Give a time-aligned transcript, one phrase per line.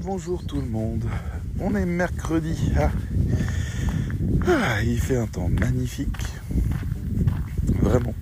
[0.00, 1.04] Bonjour tout le monde.
[1.60, 2.72] On est mercredi.
[2.78, 2.90] Ah.
[4.46, 6.24] Ah, il fait un temps magnifique.
[7.80, 8.14] Vraiment.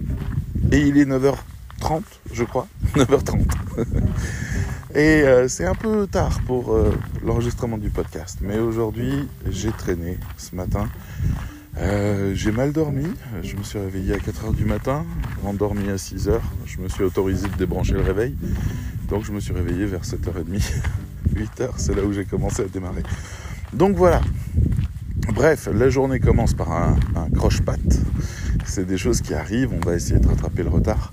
[0.73, 2.03] Et il est 9h30,
[2.33, 2.67] je crois.
[2.97, 3.45] 9h30.
[4.95, 6.93] Et euh, c'est un peu tard pour euh,
[7.25, 8.39] l'enregistrement du podcast.
[8.41, 10.89] Mais aujourd'hui, j'ai traîné ce matin.
[11.79, 13.07] Euh, j'ai mal dormi.
[13.43, 15.05] Je me suis réveillé à 4h du matin,
[15.45, 16.41] endormi à 6h.
[16.67, 18.35] Je me suis autorisé de débrancher le réveil.
[19.09, 20.63] Donc je me suis réveillé vers 7h30.
[21.35, 23.03] 8h, c'est là où j'ai commencé à démarrer.
[23.73, 24.21] Donc voilà.
[25.35, 26.97] Bref, la journée commence par un,
[27.35, 28.01] croche-patte.
[28.65, 29.71] C'est des choses qui arrivent.
[29.73, 31.13] On va essayer de rattraper le retard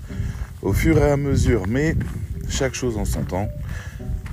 [0.62, 1.62] au fur et à mesure.
[1.68, 1.94] Mais
[2.48, 3.48] chaque chose en son temps.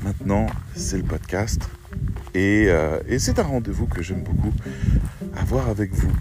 [0.04, 1.70] Maintenant, c'est le podcast.
[2.34, 4.54] Et, euh, c'est un rendez-vous que j'aime beaucoup
[5.38, 6.12] avoir avec vous.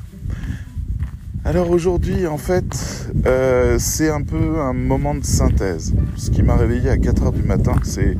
[1.45, 5.95] Alors aujourd'hui, en fait, euh, c'est un peu un moment de synthèse.
[6.17, 8.17] Ce qui m'a réveillé à 4h du matin, c'est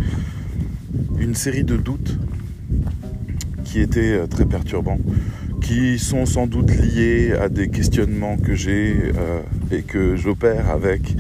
[1.19, 2.19] une série de doutes
[3.65, 4.99] qui étaient euh, très perturbants,
[5.61, 11.17] qui sont sans doute liés à des questionnements que j'ai euh, et que j'opère avec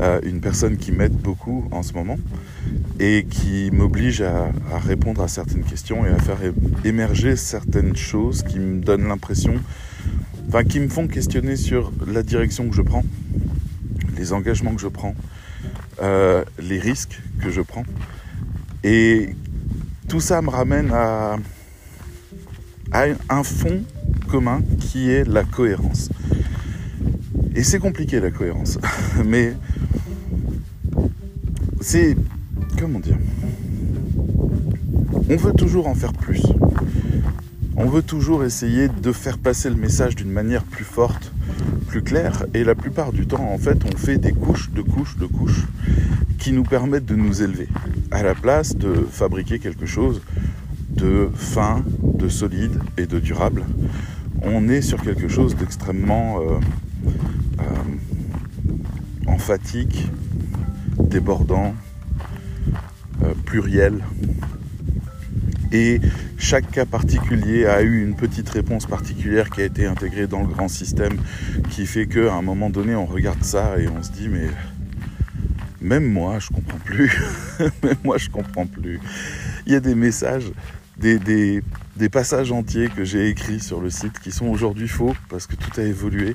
[0.00, 2.18] euh, une personne qui m'aide beaucoup en ce moment
[3.00, 4.52] et qui m'oblige à,
[4.86, 6.38] répondre à certaines questions et à faire
[6.84, 9.54] émerger certaines choses qui me donnent l'impression,
[10.48, 13.04] enfin qui me font questionner sur la direction que je prends,
[14.16, 15.14] les engagements que je prends,
[16.02, 17.84] les risques que je prends.
[18.82, 19.34] Et
[20.08, 21.36] tout ça me ramène à,
[23.28, 23.82] un fond
[24.28, 26.08] commun qui est la cohérence.
[27.54, 28.78] Et c'est compliqué la cohérence,
[29.24, 29.54] mais
[31.80, 32.16] c'est
[32.78, 33.18] comment dire
[35.28, 36.42] On veut toujours en faire plus.
[37.76, 41.32] On veut toujours essayer de faire passer le message d'une manière plus forte,
[41.86, 45.16] plus claire, et la plupart du temps, en fait, on fait des couches, de couches,
[45.16, 45.66] de couches
[46.40, 47.68] qui nous permettent de nous élever,
[48.10, 50.22] à la place de fabriquer quelque chose
[50.88, 53.64] de fin, de solide et de durable.
[54.42, 56.58] On est sur quelque chose d'extrêmement euh,
[57.60, 57.62] euh,
[59.26, 60.08] emphatique,
[60.98, 61.74] débordant,
[63.22, 64.02] euh, pluriel.
[65.72, 66.00] Et
[66.38, 70.48] chaque cas particulier a eu une petite réponse particulière qui a été intégrée dans le
[70.48, 71.18] grand système,
[71.68, 74.48] qui fait qu'à un moment donné, on regarde ça et on se dit, mais
[75.80, 77.10] même moi, je comprends plus.
[77.82, 79.00] même moi, je comprends plus.
[79.66, 80.50] Il y a des messages,
[80.96, 81.62] des, des,
[82.10, 85.80] passages entiers que j'ai écrits sur le site qui sont aujourd'hui faux parce que tout
[85.80, 86.34] a évolué.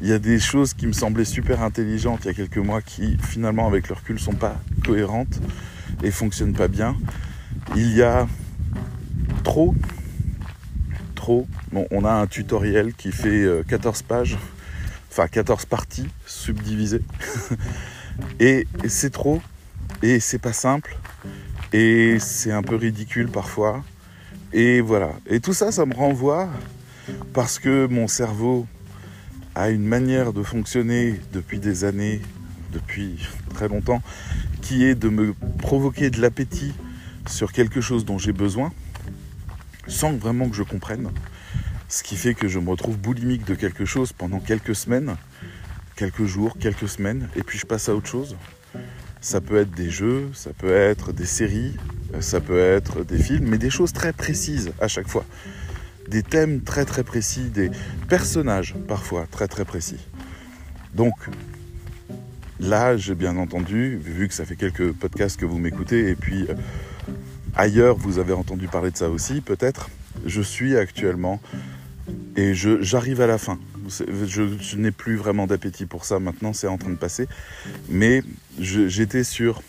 [0.00, 2.82] Il y a des choses qui me semblaient super intelligentes il y a quelques mois
[2.82, 5.40] qui, finalement, avec le recul, sont pas cohérentes
[6.02, 6.96] et fonctionnent pas bien.
[7.76, 8.26] Il y a
[9.44, 9.74] trop,
[11.14, 11.46] trop.
[11.72, 14.36] Bon, on a un tutoriel qui fait 14 pages,
[15.10, 17.02] enfin 14 parties subdivisées.
[18.40, 19.40] et c'est trop,
[20.02, 20.96] et c'est pas simple,
[21.72, 23.84] et c'est un peu ridicule parfois.
[24.52, 25.12] Et voilà.
[25.26, 26.48] Et tout ça, ça me renvoie
[27.32, 28.66] parce que mon cerveau
[29.54, 32.20] a une manière de fonctionner depuis des années,
[32.72, 34.02] depuis très longtemps,
[34.60, 36.72] qui est de me provoquer de l'appétit
[37.26, 38.72] sur quelque chose dont j'ai besoin,
[39.86, 41.10] sans vraiment que je comprenne.
[41.88, 45.16] Ce qui fait que je me retrouve boulimique de quelque chose pendant quelques semaines,
[46.02, 48.36] quelques jours, quelques semaines, et puis je passe à autre chose.
[49.20, 51.76] Ça peut être des jeux, ça peut être des séries,
[52.18, 55.24] ça peut être des films, mais des choses très précises à chaque fois.
[56.08, 57.70] Des thèmes très très précis, des
[58.08, 60.00] personnages parfois très très précis.
[60.92, 61.14] Donc
[62.58, 66.46] là, j'ai bien entendu, vu que ça fait quelques podcasts que vous m'écoutez, et puis
[66.48, 66.54] euh,
[67.54, 69.88] ailleurs vous avez entendu parler de ça aussi, peut-être,
[70.26, 71.40] je suis actuellement
[72.34, 73.60] et j'arrive à la fin.
[73.88, 77.26] Je, n'ai plus vraiment d'appétit pour ça maintenant, c'est en train de passer.
[77.88, 78.22] Mais
[78.58, 79.62] j'étais sur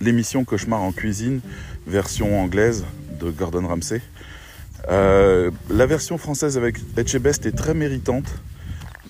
[0.00, 1.40] l'émission Cauchemar en cuisine,
[1.86, 2.84] version anglaise
[3.20, 4.02] de Gordon Ramsay.
[4.88, 8.28] Euh, la version française avec Etchebest est très méritante,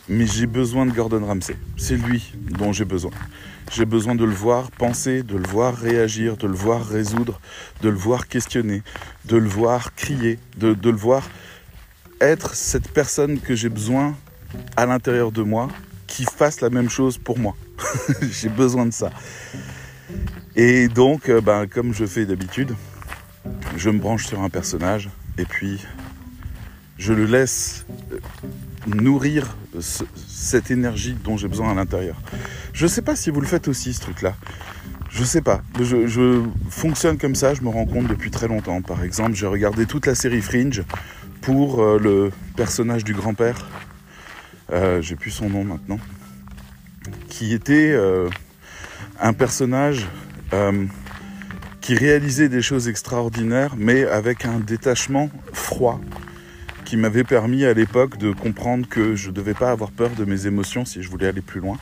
[0.08, 1.56] mais j'ai besoin de Gordon Ramsay.
[1.76, 3.10] C'est lui dont j'ai besoin.
[3.72, 7.40] J'ai besoin de le voir penser, de le voir réagir, de le voir résoudre,
[7.82, 8.82] de le voir questionner,
[9.24, 11.28] de le voir crier, de le voir
[12.20, 14.16] être cette personne que j'ai besoin
[14.76, 15.68] à l'intérieur de moi
[16.06, 17.56] qui fasse la même chose pour moi.
[18.30, 19.10] j'ai besoin de ça.
[20.54, 22.74] Et donc, euh, ben, comme je fais d'habitude,
[23.76, 25.84] je me branche sur un personnage et puis
[26.98, 28.18] je le laisse euh,
[28.86, 32.16] nourrir ce, cette énergie dont j'ai besoin à l'intérieur.
[32.72, 34.34] Je ne sais pas si vous le faites aussi, ce truc-là.
[35.10, 35.62] Je sais pas.
[35.80, 38.82] Je, fonctionne comme ça, je me rends compte depuis très longtemps.
[38.82, 40.82] Par exemple, j'ai regardé toute la série Fringe
[41.46, 43.68] pour euh, le personnage du grand-père.
[44.72, 46.00] Euh, j'ai plus son nom maintenant.
[47.28, 48.28] Qui était euh,
[49.20, 50.08] un personnage
[51.80, 56.00] qui réalisait des choses extraordinaires, mais avec un détachement froid,
[56.84, 60.24] qui m'avait permis à l'époque de comprendre que je ne devais pas avoir peur de
[60.24, 61.78] mes émotions si je voulais aller plus loin.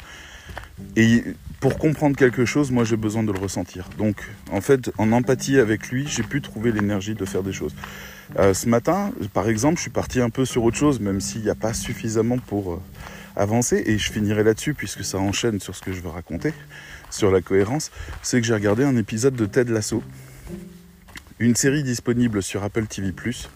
[0.96, 1.22] Et
[1.61, 3.88] pour comprendre quelque chose, moi j'ai besoin de le ressentir.
[3.96, 4.16] Donc
[4.50, 7.75] en fait, en empathie avec lui, j'ai pu trouver l'énergie de faire des choses.
[8.38, 11.43] Euh, ce matin, par exemple, je suis parti un peu sur autre chose, même s'il
[11.43, 12.81] n'y a pas suffisamment pour euh,
[13.37, 16.53] avancer, et je finirai là-dessus puisque ça enchaîne sur ce que je veux raconter,
[17.11, 17.91] sur la cohérence,
[18.23, 20.03] c'est que j'ai regardé un épisode de Ted Lasso,
[21.38, 23.11] une série disponible sur Apple TV⁇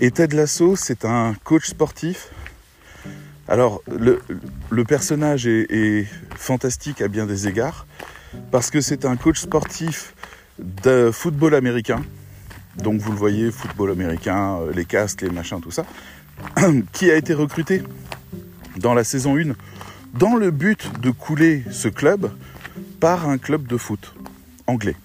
[0.00, 2.30] et Ted Lasso, c'est un coach sportif.
[3.46, 7.86] Alors, le, personnage est, fantastique à bien des égards,
[8.50, 10.14] parce que c'est un coach sportif
[10.58, 12.02] de football américain.
[12.76, 15.84] Donc, vous le voyez, football américain, euh, les casques, les machins, tout ça,
[16.92, 17.82] qui a été recruté
[18.76, 19.54] dans la saison 1
[20.14, 22.30] dans le but de couler ce club
[23.00, 24.14] par un club de foot
[24.66, 24.96] anglais.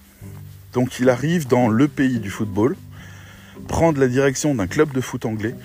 [0.74, 2.76] Donc, il arrive dans le pays du football
[3.68, 5.56] prendre la direction d'un club de foot anglais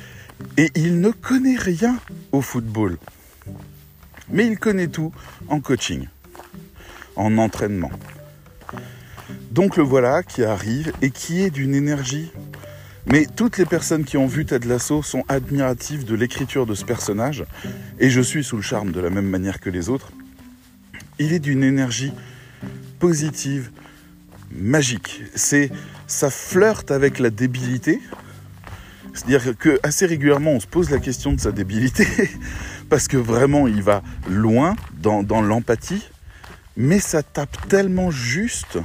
[0.56, 1.96] et il ne connaît rien
[2.32, 2.98] au football.
[4.30, 5.12] Mais il connaît tout
[5.48, 6.08] en coaching,
[7.16, 7.90] en entraînement.
[9.50, 12.30] Donc le voilà qui arrive et qui est d'une énergie.
[13.06, 16.84] Mais toutes les personnes qui ont vu Ted Lasso sont admiratives de l'écriture de ce
[16.84, 17.44] personnage
[17.98, 20.10] et je suis sous le charme de la même manière que les autres.
[21.18, 22.12] Il est d'une énergie
[22.98, 23.70] positive,
[24.50, 25.22] magique.
[25.34, 25.70] C'est
[26.06, 28.00] ça flirte avec la débilité.
[29.12, 32.06] C'est-à-dire que assez régulièrement, on se pose la question de sa débilité
[32.88, 36.02] parce que vraiment, il va loin dans, dans l'empathie,
[36.76, 38.78] mais ça tape tellement juste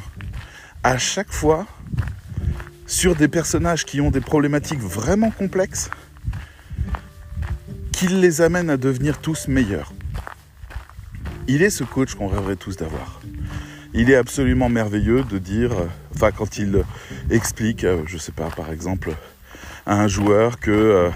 [0.83, 1.65] à chaque fois
[2.87, 5.89] sur des personnages qui ont des problématiques vraiment complexes
[7.91, 9.93] qu'il les amène à devenir tous meilleurs.
[11.47, 13.19] Il est ce coach qu'on rêverait tous d'avoir
[13.93, 15.71] il est absolument merveilleux de dire,
[16.13, 16.83] enfin quand il
[17.29, 19.11] explique, euh, je sais pas, par exemple,
[19.85, 21.09] à un joueur euh,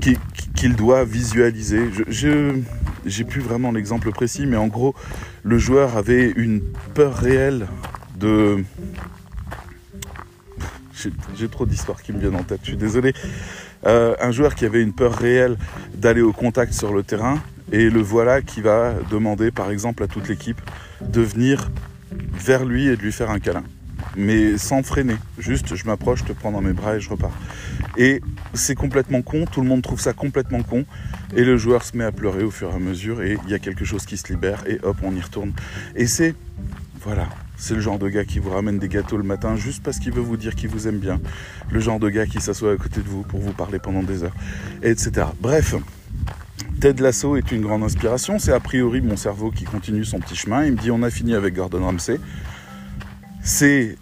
[0.00, 1.90] qu'il doit visualiser.
[3.08, 4.94] J'ai plus vraiment l'exemple précis, mais en gros,
[5.42, 6.60] le joueur avait une
[6.94, 7.66] peur réelle
[8.16, 8.64] de
[11.36, 13.14] j'ai trop d'histoires qui me viennent en tête, je suis désolé.
[13.84, 15.56] un joueur qui avait une peur réelle
[15.94, 17.38] d'aller au contact sur le terrain,
[17.72, 20.60] et le voilà qui va demander par exemple à toute l'équipe
[21.00, 21.70] de venir
[22.34, 23.62] vers lui et de lui faire un câlin.
[24.16, 25.16] Mais sans freiner.
[25.38, 27.36] Juste, je m'approche, te prends dans mes bras et je repars.
[27.96, 28.20] Et
[28.54, 30.84] c'est complètement con, tout le monde trouve ça complètement con.
[31.36, 33.54] Et le joueur se met à pleurer au fur et à mesure et il y
[33.54, 35.52] a quelque chose qui se libère et hop, on y retourne.
[35.94, 36.34] Et c'est,
[37.02, 39.98] voilà, c'est le genre de gars qui vous ramène des gâteaux le matin juste parce
[39.98, 41.20] qu'il veut vous dire qu'il vous aime bien.
[41.70, 44.22] Le genre de gars qui s'assoit à côté de vous pour vous parler pendant des
[44.22, 44.36] heures,
[44.82, 45.26] etc.
[45.40, 45.74] Bref,
[46.80, 48.38] Ted Lasso est une grande inspiration.
[48.38, 50.64] C'est a priori mon cerveau qui continue son petit chemin.
[50.64, 52.20] Il me dit on a fini avec Gordon Ramsay.
[53.50, 53.96] C'est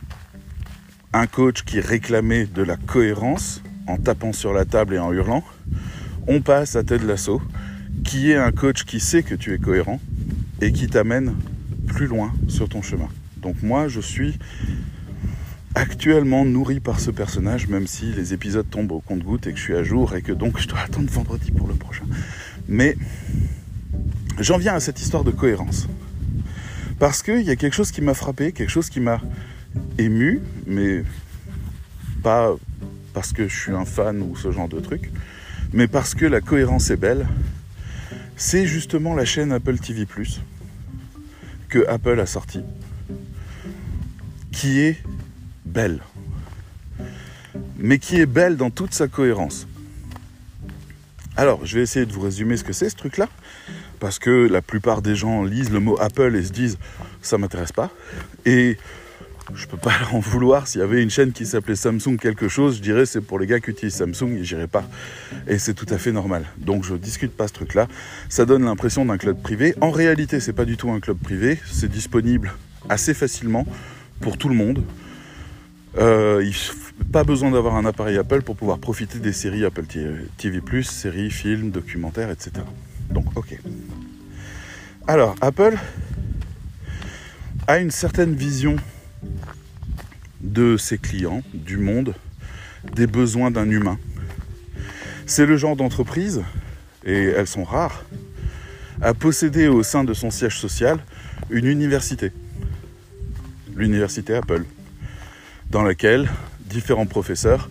[1.12, 5.44] un coach qui réclamait de la cohérence en tapant sur la table et en hurlant.
[6.26, 7.40] On passe à Ted Lasso,
[8.04, 10.00] qui est un coach qui sait que tu es cohérent
[10.60, 11.36] et qui t'amène
[11.86, 13.08] plus loin sur ton chemin.
[13.36, 14.36] Donc moi, je suis
[15.76, 19.62] actuellement nourri par ce personnage, même si les épisodes tombent au compte-goutte et que je
[19.62, 22.04] suis à jour et que donc je dois attendre vendredi pour le prochain.
[22.66, 22.96] Mais
[24.40, 25.86] j'en viens à cette histoire de cohérence.
[26.98, 29.20] Parce qu'il y a quelque chose qui m'a frappé, quelque chose qui m'a
[29.98, 31.04] ému, mais
[32.22, 32.54] pas
[33.12, 35.10] parce que je suis un fan ou ce genre de truc,
[35.72, 37.26] mais parce que la cohérence est belle.
[38.36, 40.04] C'est justement la chaîne Apple TV⁇
[41.68, 42.60] que Apple a sorti,
[44.52, 45.02] qui est
[45.64, 46.00] belle,
[47.78, 49.66] mais qui est belle dans toute sa cohérence.
[51.36, 53.28] Alors, je vais essayer de vous résumer ce que c'est ce truc-là,
[53.98, 56.78] parce que la plupart des gens lisent le mot Apple et se disent
[57.22, 57.90] ça m'intéresse pas.
[58.44, 58.76] Et
[59.54, 60.66] je peux pas en vouloir.
[60.66, 63.46] S'il y avait une chaîne qui s'appelait Samsung quelque chose, je dirais c'est pour les
[63.46, 64.84] gars qui utilisent Samsung et j'irai pas.
[65.46, 66.46] Et c'est tout à fait normal.
[66.58, 67.88] Donc je discute pas ce truc-là.
[68.28, 69.74] Ça donne l'impression d'un club privé.
[69.80, 71.58] En réalité, c'est pas du tout un club privé.
[71.70, 72.52] C'est disponible
[72.88, 73.66] assez facilement
[74.20, 74.82] pour tout le monde.
[75.98, 76.44] Euh,
[77.12, 79.84] pas besoin d'avoir un appareil Apple pour pouvoir profiter des séries Apple
[80.36, 82.62] TV+, séries, films, documentaires, etc.
[83.10, 83.58] Donc, ok.
[85.06, 85.76] Alors, Apple
[87.66, 88.76] a une certaine vision
[90.40, 92.14] de ses clients, du monde,
[92.94, 93.98] des besoins d'un humain.
[95.26, 96.42] C'est le genre d'entreprise,
[97.04, 98.04] et elles sont rares,
[99.00, 100.98] à posséder au sein de son siège social
[101.50, 102.32] une université.
[103.74, 104.64] L'université Apple,
[105.70, 106.28] dans laquelle
[106.60, 107.68] différents professeurs,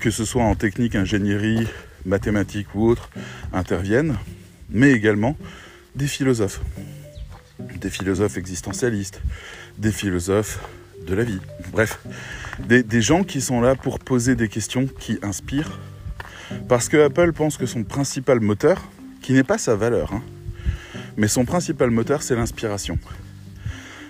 [0.00, 1.66] que ce soit en technique, ingénierie,
[2.04, 3.10] mathématiques ou autres,
[3.52, 4.16] interviennent,
[4.70, 5.36] mais également
[5.94, 6.60] des philosophes,
[7.80, 9.20] des philosophes existentialistes,
[9.78, 10.60] des philosophes
[11.06, 11.40] de la vie.
[11.72, 11.98] Bref,
[12.66, 15.78] des, gens qui sont là pour poser des questions qui inspirent.
[16.68, 18.82] Parce que Apple pense que son principal moteur,
[19.22, 20.22] qui n'est pas sa valeur, hein,
[21.16, 22.98] mais son principal moteur, c'est l'inspiration.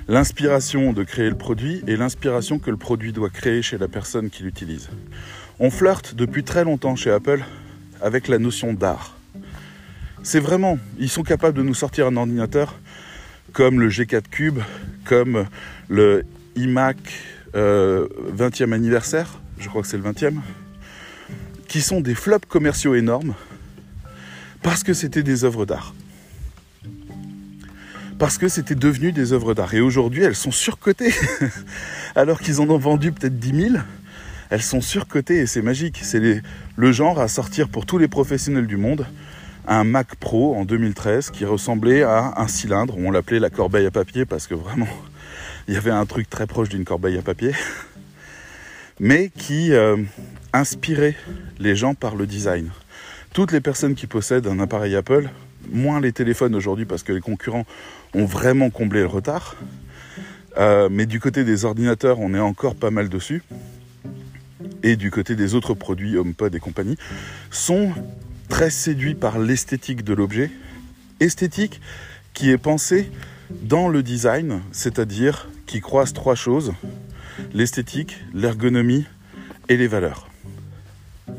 [0.07, 4.31] L'inspiration de créer le produit et l'inspiration que le produit doit créer chez la personne
[4.31, 4.89] qui l'utilise.
[5.59, 7.45] On flirte depuis très longtemps chez Apple
[8.01, 9.18] avec la notion d'art.
[10.31, 12.79] C'est vraiment, ils sont capables de nous sortir un ordinateur
[13.55, 14.59] comme le G4 Cube,
[15.07, 15.47] comme
[15.89, 16.99] le iMac
[17.55, 20.35] 20e euh, anniversaire, je crois que c'est le 20e,
[21.67, 23.35] qui sont des flops commerciaux énormes
[24.63, 25.95] parce que c'était des œuvres d'art.
[28.19, 29.73] Parce que c'était devenu des œuvres d'art.
[29.73, 31.15] Et aujourd'hui, elles sont surcotées.
[32.15, 33.77] Alors qu'ils en ont vendu peut-être 10 000,
[34.51, 36.01] elles sont surcotées et c'est magique.
[36.03, 36.43] C'est
[36.77, 39.07] le genre à sortir pour tous les professionnels du monde
[39.69, 42.95] un Mac Pro en 2013 qui ressemblait à un cylindre.
[42.97, 44.89] On l'appelait la corbeille à papier parce que vraiment,
[45.69, 47.53] il y avait un truc très proche d'une corbeille à papier.
[49.01, 49.97] Mais qui euh,
[50.53, 51.15] inspirait
[51.59, 52.71] les gens par le design.
[53.33, 55.29] Toutes les personnes qui possèdent un appareil Apple,
[55.71, 57.67] moins les téléphones aujourd'hui parce que les concurrents
[58.15, 59.57] ont vraiment comblé le retard.
[60.57, 63.43] Euh, mais du côté des ordinateurs, on est encore pas mal dessus.
[64.83, 66.97] Et du côté des autres produits HomePod et compagnie,
[67.51, 67.93] sont
[68.49, 70.51] très séduit par l'esthétique de l'objet,
[71.21, 71.81] esthétique
[72.35, 73.11] qui est pensée
[73.51, 76.73] dans le design, c'est-à-dire qui croise trois choses,
[77.53, 79.05] l'esthétique, l'ergonomie
[79.69, 80.29] et les valeurs.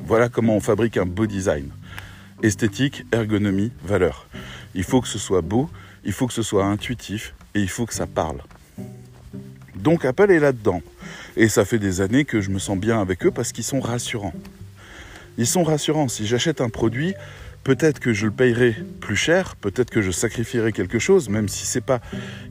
[0.06, 1.70] Voilà comment on fabrique un beau design.
[2.44, 4.28] Esthétique, ergonomie, valeur.
[4.76, 5.70] Il faut que ce soit beau,
[6.06, 8.42] il faut que ce soit intuitif et il faut que ça parle.
[9.76, 10.82] Donc Apple est là-dedans.
[11.36, 13.80] Et ça fait des années que je me sens bien avec eux parce qu'ils sont
[13.80, 14.34] rassurants
[15.38, 16.08] ils sont rassurants.
[16.08, 17.14] Si j'achète un produit,
[17.64, 21.66] peut-être que je le payerai plus cher, peut-être que je sacrifierai quelque chose, même si
[21.66, 22.02] c'est pas,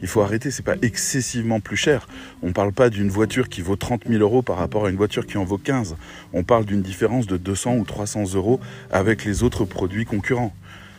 [0.03, 2.09] il faut arrêter, c'est pas excessivement plus cher.
[2.43, 5.27] On parle pas d'une voiture qui vaut 30 000 euros par rapport à une voiture
[5.27, 5.97] qui en vaut 15.
[6.33, 10.55] On parle d'une différence de 200 ou 300 euros avec les autres produits concurrents.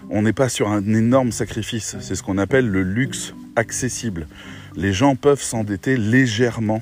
[0.09, 1.95] On n'est pas sur un énorme sacrifice.
[1.99, 4.27] C'est ce qu'on appelle le luxe accessible.
[4.75, 6.81] Les gens peuvent s'endetter légèrement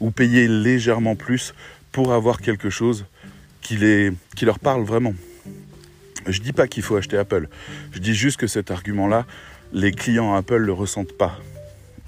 [0.00, 1.54] ou payer légèrement plus
[1.92, 3.04] pour avoir quelque chose
[3.68, 5.14] qui, qui leur parle vraiment.
[6.26, 7.48] Je dis pas qu'il faut acheter Apple.
[7.92, 9.26] Je dis juste que cet argument-là,
[9.74, 11.38] les clients Apple ne le ressentent pas.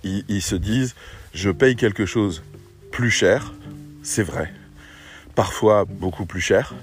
[0.02, 0.94] Ils, ils, se disent,
[1.34, 2.42] je paye quelque chose
[2.90, 3.52] plus cher,
[4.02, 4.52] c'est vrai.
[5.34, 6.74] Parfois beaucoup plus cher.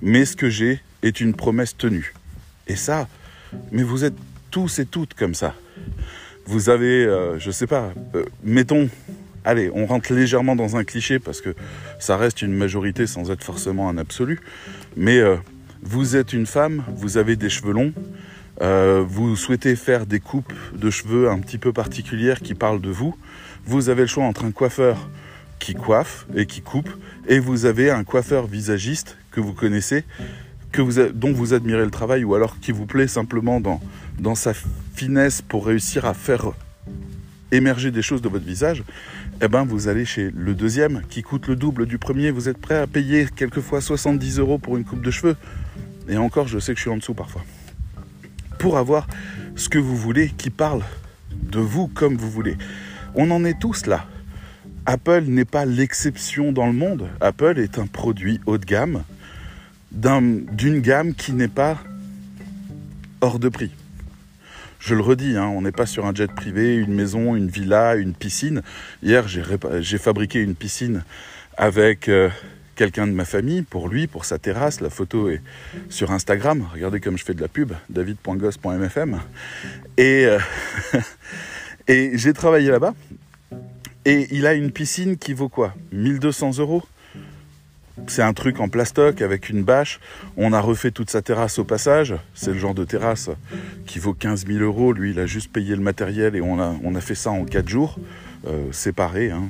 [0.00, 2.14] Mais ce que j'ai est une promesse tenue.
[2.68, 3.08] Et ça,
[3.72, 4.16] mais vous êtes
[4.52, 5.56] tous et toutes comme ça.
[6.46, 8.88] Vous avez, euh, je sais pas, euh, mettons
[9.48, 11.54] allez, on rentre légèrement dans un cliché parce que
[11.98, 14.40] ça reste une majorité sans être forcément un absolu.
[14.96, 15.36] Mais euh,
[15.82, 17.94] vous êtes une femme, vous avez des cheveux longs,
[18.60, 22.90] euh, vous souhaitez faire des coupes de cheveux un petit peu particulières qui parlent de
[22.90, 23.16] vous.
[23.64, 25.08] Vous avez le choix entre un coiffeur
[25.58, 26.90] qui coiffe et qui coupe,
[27.26, 30.04] et vous avez un coiffeur visagiste que vous connaissez,
[31.14, 34.52] dont vous admirez le travail, ou alors qui vous plaît simplement dans sa
[34.94, 36.52] finesse pour réussir à faire
[37.52, 38.82] émerger des choses de votre visage,
[39.40, 42.30] eh ben vous allez chez le deuxième qui coûte le double du premier.
[42.32, 45.36] Vous êtes prêt à payer quelquefois 70 euros pour une coupe de cheveux?
[46.08, 47.44] Et encore, je sais que je suis en dessous parfois.
[48.58, 49.06] Pour avoir
[49.54, 50.82] ce que vous voulez qui parle
[51.30, 52.56] de vous comme vous voulez.
[53.14, 54.06] On en est tous là.
[54.86, 57.08] Apple n'est pas l'exception dans le monde.
[57.20, 59.04] Apple est un produit haut de gamme
[59.92, 61.78] d'une gamme qui n'est pas
[63.20, 63.70] hors de prix.
[64.78, 67.96] Je le redis, hein, on n'est pas sur un jet privé, une maison, une villa,
[67.96, 68.62] une piscine.
[69.02, 71.02] Hier, j'ai fabriqué une piscine
[71.56, 72.30] avec euh,
[72.76, 74.80] quelqu'un de ma famille, pour lui, pour sa terrasse.
[74.80, 75.42] La photo est
[75.88, 76.64] sur Instagram.
[76.72, 79.20] Regardez comme je fais de la pub, david.goss.mfm.
[79.96, 80.38] Et, euh,
[81.88, 82.94] et j'ai travaillé là-bas.
[84.04, 85.74] Et il a une piscine qui vaut quoi?
[85.92, 86.84] 1200 euros?
[88.06, 90.00] C'est un truc en plastoc avec une bâche.
[90.36, 92.14] On a refait toute sa terrasse au passage.
[92.34, 93.30] C'est le genre de terrasse
[93.86, 94.92] qui vaut 15 000 euros.
[94.92, 97.98] Lui, il a juste payé le matériel et on a, fait ça en 4 jours,
[98.46, 99.48] euh, séparés hein,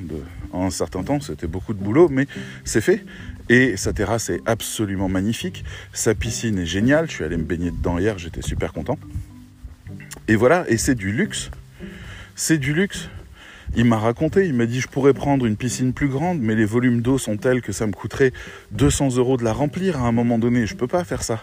[0.51, 1.19] en un certain temps.
[1.19, 2.27] C'était beaucoup de boulot, mais
[2.63, 3.03] c'est fait.
[3.49, 5.63] Et sa terrasse est absolument magnifique.
[5.93, 7.07] Sa piscine est géniale.
[7.09, 8.99] Je suis allé me baigner dedans hier, j'étais super content.
[10.27, 11.49] Et voilà, et c'est du luxe.
[12.35, 13.09] C'est du luxe.
[13.75, 16.65] Il m'a raconté, il m'a dit je pourrais prendre une piscine plus grande, mais les
[16.65, 18.33] volumes d'eau sont tels que ça me coûterait
[18.71, 20.65] 200 euros de la remplir à un moment donné.
[20.65, 21.39] Je peux pas faire ça.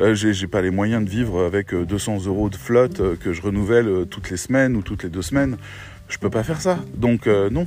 [0.00, 3.32] Euh, j'ai pas les moyens de vivre avec 200 euh, euros de flotte euh, que
[3.32, 5.56] je renouvelle euh, toutes les semaines ou toutes les deux semaines.
[6.08, 6.78] Je peux pas faire ça.
[6.94, 7.66] Donc non.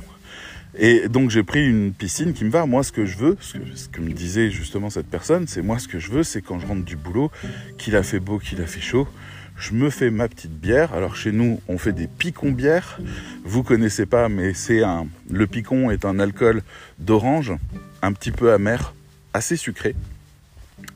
[0.78, 2.66] Et donc j'ai pris une piscine qui me va.
[2.66, 5.62] Moi, ce que je veux, ce que, ce que me disait justement cette personne, c'est
[5.62, 7.32] moi ce que je veux, c'est quand je rentre du boulot,
[7.76, 9.08] qu'il a fait beau, qu'il a fait chaud,
[9.58, 10.92] je me fais ma petite bière.
[10.94, 12.98] Alors chez nous, on fait des picons bières.
[13.44, 15.06] Vous connaissez pas, mais c'est un.
[15.30, 16.62] Le picon est un alcool
[16.98, 17.52] d'orange,
[18.02, 18.94] un petit peu amer,
[19.32, 19.94] assez sucré.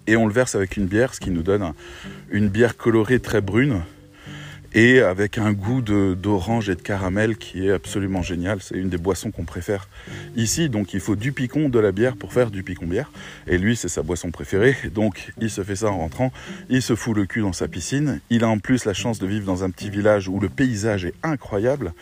[0.07, 1.73] Et on le verse avec une bière, ce qui nous donne
[2.31, 3.83] une bière colorée très brune
[4.73, 8.61] et avec un goût d'orange et de caramel qui est absolument génial.
[8.61, 9.89] C'est une des boissons qu'on préfère
[10.37, 10.69] ici.
[10.69, 13.11] Donc il faut du picon, de la bière pour faire du picon bière.
[13.47, 14.77] Et lui, c'est sa boisson préférée.
[14.95, 16.33] Donc il se fait ça en rentrant.
[16.69, 18.21] Il se fout le cul dans sa piscine.
[18.31, 21.05] Il a en plus la chance de vivre dans un petit village où le paysage
[21.05, 21.93] est incroyable.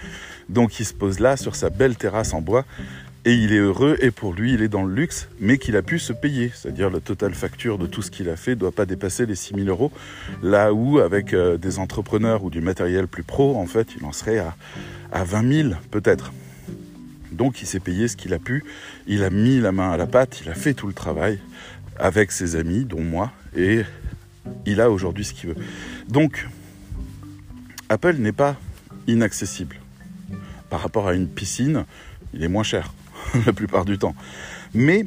[0.49, 2.65] Donc il se pose là sur sa belle terrasse en bois
[3.25, 5.83] et il est heureux et pour lui il est dans le luxe mais qu'il a
[5.83, 6.51] pu se payer.
[6.55, 9.35] C'est-à-dire la totale facture de tout ce qu'il a fait ne doit pas dépasser les
[9.35, 9.93] 6000 euros.
[10.43, 14.13] Là où avec euh, des entrepreneurs ou du matériel plus pro en fait il en
[14.13, 14.57] serait à,
[15.13, 16.33] à 20 000 peut-être.
[17.33, 18.65] Donc il s'est payé ce qu'il a pu.
[19.07, 21.39] Il a mis la main à la pâte il a fait tout le travail
[21.99, 23.83] avec ses amis dont moi et
[24.65, 25.63] il a aujourd'hui ce qu'il veut.
[26.09, 26.47] Donc
[27.89, 28.57] Apple n'est pas
[29.07, 29.77] inaccessible.
[30.71, 31.85] Par rapport à une piscine
[32.33, 32.93] il est moins cher
[33.47, 34.15] la plupart du temps.
[34.75, 35.07] Mais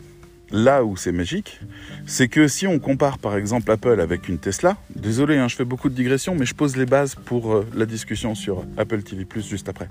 [0.51, 1.59] là où c'est magique,
[2.05, 5.65] c'est que si on compare par exemple Apple avec une Tesla, désolé, hein, je fais
[5.65, 9.25] beaucoup de digressions, mais je pose les bases pour euh, la discussion sur Apple TV
[9.47, 9.87] juste après.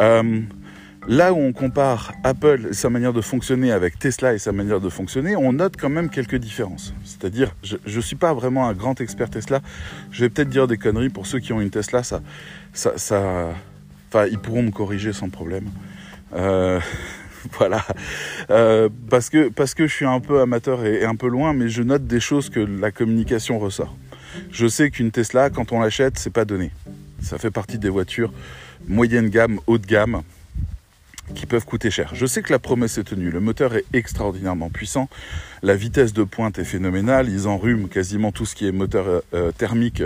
[0.00, 0.40] Euh,
[1.06, 4.88] là où on compare Apple, sa manière de fonctionner avec Tesla et sa manière de
[4.88, 6.94] fonctionner, on note quand même quelques différences.
[7.04, 9.60] C'est-à-dire, je ne suis pas vraiment un grand expert Tesla.
[10.10, 12.22] Je vais peut-être dire des conneries pour ceux qui ont une Tesla, ça,
[12.72, 13.54] ça,
[14.30, 15.68] ils pourront me corriger sans problème.
[16.34, 16.80] Euh,
[17.58, 17.84] voilà,
[18.50, 21.68] euh, parce que parce que je suis un peu amateur et, un peu loin, mais
[21.68, 23.94] je note des choses que la communication ressort.
[24.50, 26.70] Je sais qu'une Tesla, quand on l'achète, c'est pas donné.
[27.20, 28.32] Ça fait partie des voitures
[28.88, 30.22] moyenne gamme, haut de gamme
[31.34, 32.14] qui peuvent coûter cher.
[32.14, 33.30] Je sais que la promesse est tenue.
[33.30, 35.08] Le moteur est extraordinairement puissant.
[35.62, 37.28] La vitesse de pointe est phénoménale.
[37.28, 40.02] Ils enrhument quasiment tout ce qui est moteur euh, euh, thermique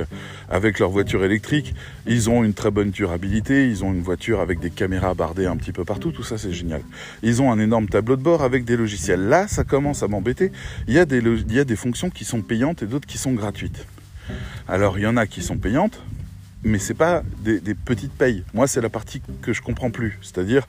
[0.51, 1.75] avec leur voiture électrique.
[2.07, 3.69] Ils ont une très bonne durabilité.
[3.69, 6.13] Ils ont une voiture avec des caméras bardées un petit peu partout.
[6.13, 6.83] Tout ça, c'est génial.
[7.23, 9.29] Ils ont un énorme tableau de bord avec des logiciels.
[9.29, 10.53] Là, ça commence à m'embêter.
[10.87, 13.87] Il y a des fonctions qui sont payantes et d'autres qui sont gratuites.
[14.69, 16.01] Alors, il y en a qui sont payantes,
[16.65, 18.45] mais c'est pas des, petites payes.
[18.55, 20.19] Moi, c'est la partie que je comprends plus.
[20.23, 20.67] C'est-à-dire,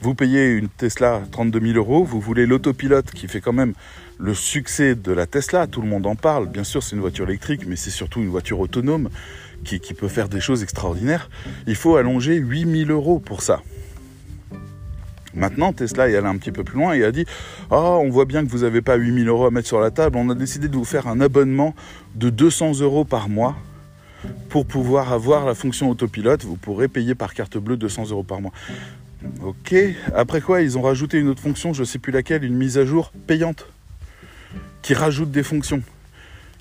[0.00, 3.74] vous payez une Tesla 32 000 euros, vous voulez l'autopilote qui fait quand même
[4.18, 5.66] le succès de la Tesla.
[5.66, 6.48] Tout le monde en parle.
[6.48, 9.08] Bien sûr, c'est une voiture électrique, mais c'est surtout une voiture autonome
[9.64, 11.28] qui, peut faire des choses extraordinaires.
[11.66, 13.60] Il faut allonger 8 000 euros pour ça.
[15.34, 17.24] Maintenant, Tesla est allé un petit peu plus loin et a dit
[17.70, 20.16] Oh, on voit bien que vous n'avez pas 8000 euros à mettre sur la table.
[20.16, 21.74] On a décidé de vous faire un abonnement
[22.14, 23.56] de 200 euros par mois
[24.48, 28.40] pour pouvoir avoir la fonction autopilote, vous pourrez payer par carte bleue 200 euros par
[28.40, 28.52] mois.
[29.42, 29.74] Ok.
[30.14, 32.78] Après quoi, ils ont rajouté une autre fonction, je ne sais plus laquelle, une mise
[32.78, 33.66] à jour payante
[34.82, 35.82] qui rajoute des fonctions.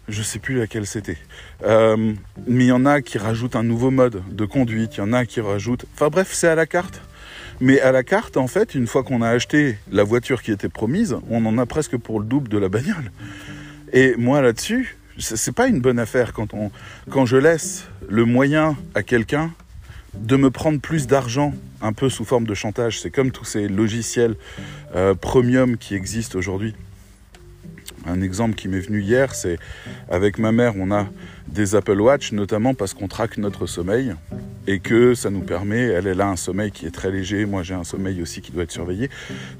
[0.07, 1.17] Je ne sais plus laquelle c'était.
[1.63, 2.13] Euh,
[2.47, 5.13] mais il y en a qui rajoutent un nouveau mode de conduite, il y en
[5.13, 5.85] a qui rajoutent.
[5.93, 7.01] Enfin bref, c'est à la carte.
[7.61, 10.69] Mais à la carte, en fait, une fois qu'on a acheté la voiture qui était
[10.69, 13.11] promise, on en a presque pour le double de la bagnole.
[13.91, 16.71] Et moi là-dessus, c'est pas une bonne affaire quand, on,
[17.09, 19.51] quand je laisse le moyen à quelqu'un
[20.15, 22.99] de me prendre plus d'argent, un peu sous forme de chantage.
[22.99, 24.35] C'est comme tous ces logiciels
[24.95, 26.73] euh, premium qui existent aujourd'hui.
[28.05, 29.59] Un exemple qui m'est venu hier, c'est
[30.09, 31.07] avec ma mère, on a
[31.47, 34.15] des Apple Watch, notamment parce qu'on traque notre sommeil
[34.67, 37.61] et que ça nous permet, elle, elle a un sommeil qui est très léger, moi
[37.61, 39.09] j'ai un sommeil aussi qui doit être surveillé.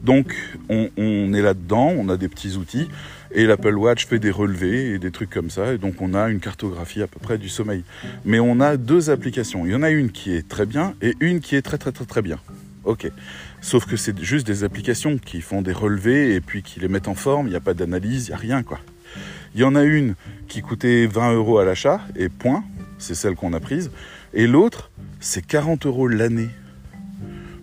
[0.04, 0.34] Donc
[0.70, 2.88] on, on est là-dedans, on a des petits outils
[3.32, 6.30] et l'Apple Watch fait des relevés et des trucs comme ça, et donc on a
[6.30, 7.84] une cartographie à peu près du sommeil.
[8.26, 11.16] Mais on a deux applications, il y en a une qui est très bien et
[11.20, 12.40] une qui est très très très très bien.
[12.86, 13.12] Ok.
[13.62, 17.10] Sauf que c'est juste des applications qui font des relevés et puis qui les mettent
[17.10, 18.80] en forme, il n'y a pas d'analyse, il n'y a rien quoi.
[19.54, 20.16] Il y en a une
[20.48, 22.64] qui coûtait 20 euros à l'achat et point,
[22.98, 23.92] c'est celle qu'on a prise.
[24.34, 26.50] Et l'autre, c'est 40 euros l'année.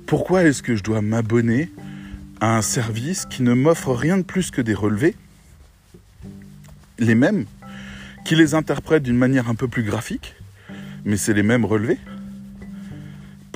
[0.07, 1.71] Pourquoi est-ce que je dois m'abonner
[2.41, 5.15] à un service qui ne m'offre rien de plus que des relevés,
[6.99, 7.47] les mêmes,
[8.25, 10.35] qui les interprètent d'une manière un peu plus graphique,
[11.05, 11.99] mais c'est les mêmes relevés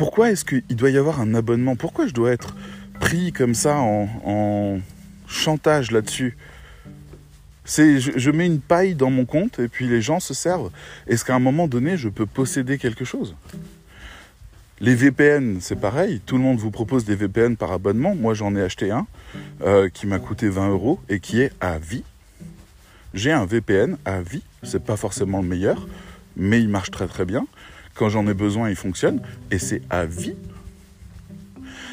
[0.01, 1.77] pourquoi est-ce qu'il doit y avoir un abonnement?
[1.77, 2.55] Pourquoi je dois être
[3.01, 4.81] pris comme ça en,
[5.29, 6.39] chantage là-dessus?
[7.67, 10.71] C'est, je, mets une paille dans mon compte et puis les gens se servent.
[11.07, 13.37] Est-ce qu'à un moment donné, je peux posséder quelque chose?
[14.81, 16.23] Les VPN, c'est pareil.
[16.25, 18.15] Tout le monde vous propose des VPN par abonnement.
[18.15, 19.07] Moi, j'en ai acheté un
[19.61, 22.05] euh, qui m'a coûté 20 euros et qui est à vie.
[23.15, 24.43] J'ai un VPN à vie.
[24.63, 25.87] C'est pas forcément le meilleur,
[26.37, 27.47] mais il marche très très bien.
[27.95, 29.21] Quand j'en ai besoin, il fonctionne.
[29.51, 30.35] Et c'est à vie.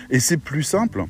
[0.09, 1.05] Et c'est plus simple.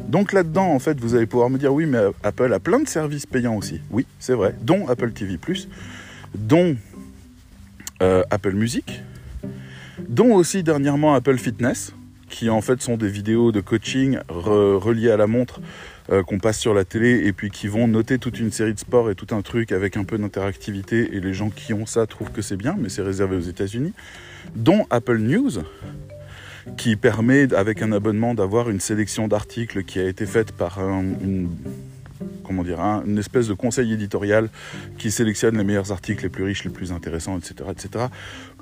[0.00, 2.88] Donc là-dedans, en fait, vous allez pouvoir me dire, oui, mais Apple a plein de
[2.88, 3.80] services payants aussi.
[3.90, 5.36] Oui, c'est vrai, dont Apple TV⁇
[6.34, 6.76] dont
[8.00, 9.02] euh, Apple Music,
[10.08, 11.94] dont aussi dernièrement Apple Fitness,
[12.28, 15.60] qui en fait sont des vidéos de coaching reliées à la montre
[16.10, 18.78] euh, qu'on passe sur la télé et puis qui vont noter toute une série de
[18.78, 22.06] sports et tout un truc avec un peu d'interactivité et les gens qui ont ça
[22.06, 23.92] trouvent que c'est bien, mais c'est réservé aux États-Unis,
[24.56, 25.62] dont Apple News,
[26.76, 31.48] qui permet avec un abonnement d'avoir une sélection d'articles qui a été faite par une
[32.48, 34.48] comment dire, une espèce de conseil éditorial
[34.96, 38.06] qui sélectionne les meilleurs articles les plus riches, les plus intéressants, etc., etc.,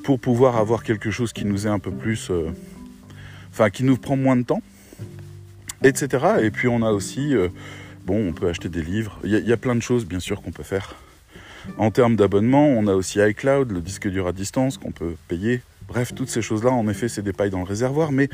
[0.03, 2.51] pour pouvoir avoir quelque chose qui nous est un peu plus, euh,
[3.53, 4.61] enfin, qui nous prend moins de temps,
[5.83, 6.27] etc.
[6.43, 7.49] Et puis on a aussi, euh,
[8.05, 9.19] bon, on peut acheter des livres.
[9.25, 10.95] Il y, a plein de choses, bien sûr, qu'on peut faire.
[11.79, 15.63] En termes d'abonnement, on a aussi iCloud, le disque dur à distance qu'on peut payer.
[15.89, 18.29] Bref, toutes ces choses-là, en effet, c'est des pailles dans le réservoir, mais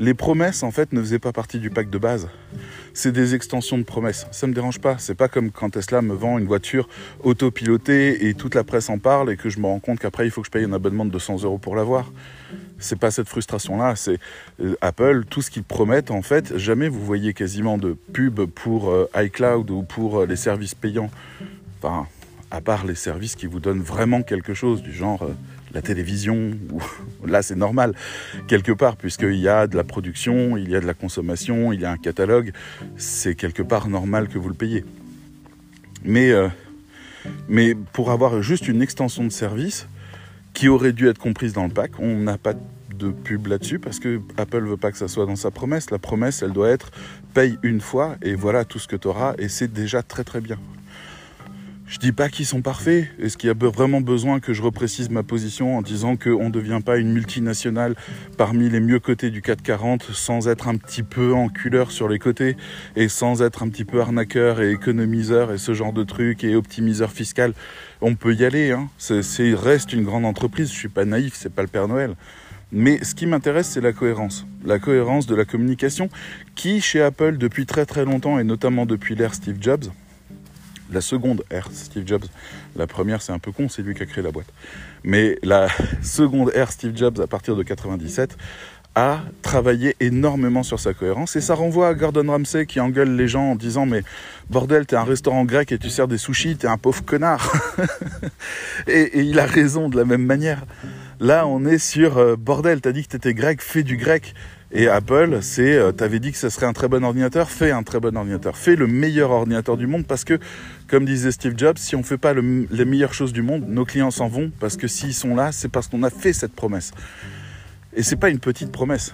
[0.00, 2.28] les promesses, en fait, ne faisaient pas partie du pack de base.
[2.94, 4.26] C'est des extensions de promesses.
[4.30, 4.96] Ça me dérange pas.
[4.98, 6.88] C'est pas comme quand Tesla me vend une voiture
[7.22, 10.30] autopilotée et toute la presse en parle et que je me rends compte qu'après il
[10.30, 12.10] faut que je paye un abonnement de 200 euros pour l'avoir.
[12.78, 13.94] C'est pas cette frustration-là.
[13.94, 14.18] C'est
[14.62, 18.88] euh, Apple, tout ce qu'ils promettent, en fait, jamais vous voyez quasiment de pub pour
[18.88, 21.10] euh, iCloud ou pour euh, les services payants.
[21.78, 22.06] Enfin,
[22.50, 25.28] à part les services qui vous donnent vraiment quelque chose, du genre
[25.72, 26.52] la télévision,
[27.26, 27.94] là c'est normal,
[28.48, 31.80] quelque part, puisqu'il y a de la production, il y a de la consommation, il
[31.80, 32.52] y a un catalogue,
[32.96, 34.84] c'est quelque part normal que vous le payez.
[36.04, 36.48] Mais, euh,
[37.48, 39.86] mais pour avoir juste une extension de service
[40.54, 42.54] qui aurait dû être comprise dans le pack, on n'a pas
[43.00, 45.90] de pub là-dessus parce que Apple veut pas que ça soit dans sa promesse.
[45.90, 46.90] La promesse, elle doit être
[47.34, 50.40] paye une fois et voilà tout ce que tu auras et c'est déjà très très
[50.40, 50.58] bien.
[51.90, 53.08] Je dis pas qu'ils sont parfaits.
[53.18, 56.52] Est-ce qu'il y a vraiment besoin que je reprécise ma position en disant qu'on ne
[56.52, 57.96] devient pas une multinationale
[58.36, 62.56] parmi les mieux cotés du 440 sans être un petit peu enculeur sur les côtés
[62.94, 66.54] et sans être un petit peu arnaqueur et économiseur et ce genre de trucs et
[66.54, 67.54] optimiseur fiscal?
[68.00, 68.70] On peut y aller.
[68.70, 68.88] Hein.
[68.96, 70.70] C'est reste une grande entreprise.
[70.70, 71.32] Je suis pas naïf.
[71.34, 72.14] C'est pas le Père Noël.
[72.70, 74.46] Mais ce qui m'intéresse, c'est la cohérence.
[74.64, 76.08] La cohérence de la communication
[76.54, 79.86] qui, chez Apple, depuis très très longtemps, et notamment depuis l'ère Steve Jobs,
[80.92, 82.24] la seconde ère Steve Jobs,
[82.76, 84.52] la première c'est un peu con, c'est lui qui a créé la boîte.
[85.04, 85.68] Mais la
[86.02, 88.36] seconde ère Steve Jobs à partir de 97
[88.96, 91.36] a travaillé énormément sur sa cohérence.
[91.36, 94.02] Et ça renvoie à Gordon Ramsay qui engueule les gens en disant mais
[94.48, 97.52] bordel t'es un restaurant grec et tu sers des sushis t'es un pauvre connard.
[98.88, 100.64] Et, il a raison de la même manière.
[101.20, 104.34] Là on est sur euh, bordel t'as dit que t'étais grec fais du grec
[104.72, 107.82] et Apple, c'est, euh, t'avais dit que ce serait un très bon ordinateur, fais un
[107.82, 110.38] très bon ordinateur, fais le meilleur ordinateur du monde parce que,
[110.86, 114.12] comme disait Steve Jobs, si on fait pas les meilleures choses du monde, nos clients
[114.12, 116.92] s'en vont parce que s'ils sont là, c'est parce qu'on a fait cette promesse.
[117.96, 119.12] Et c'est pas une petite promesse,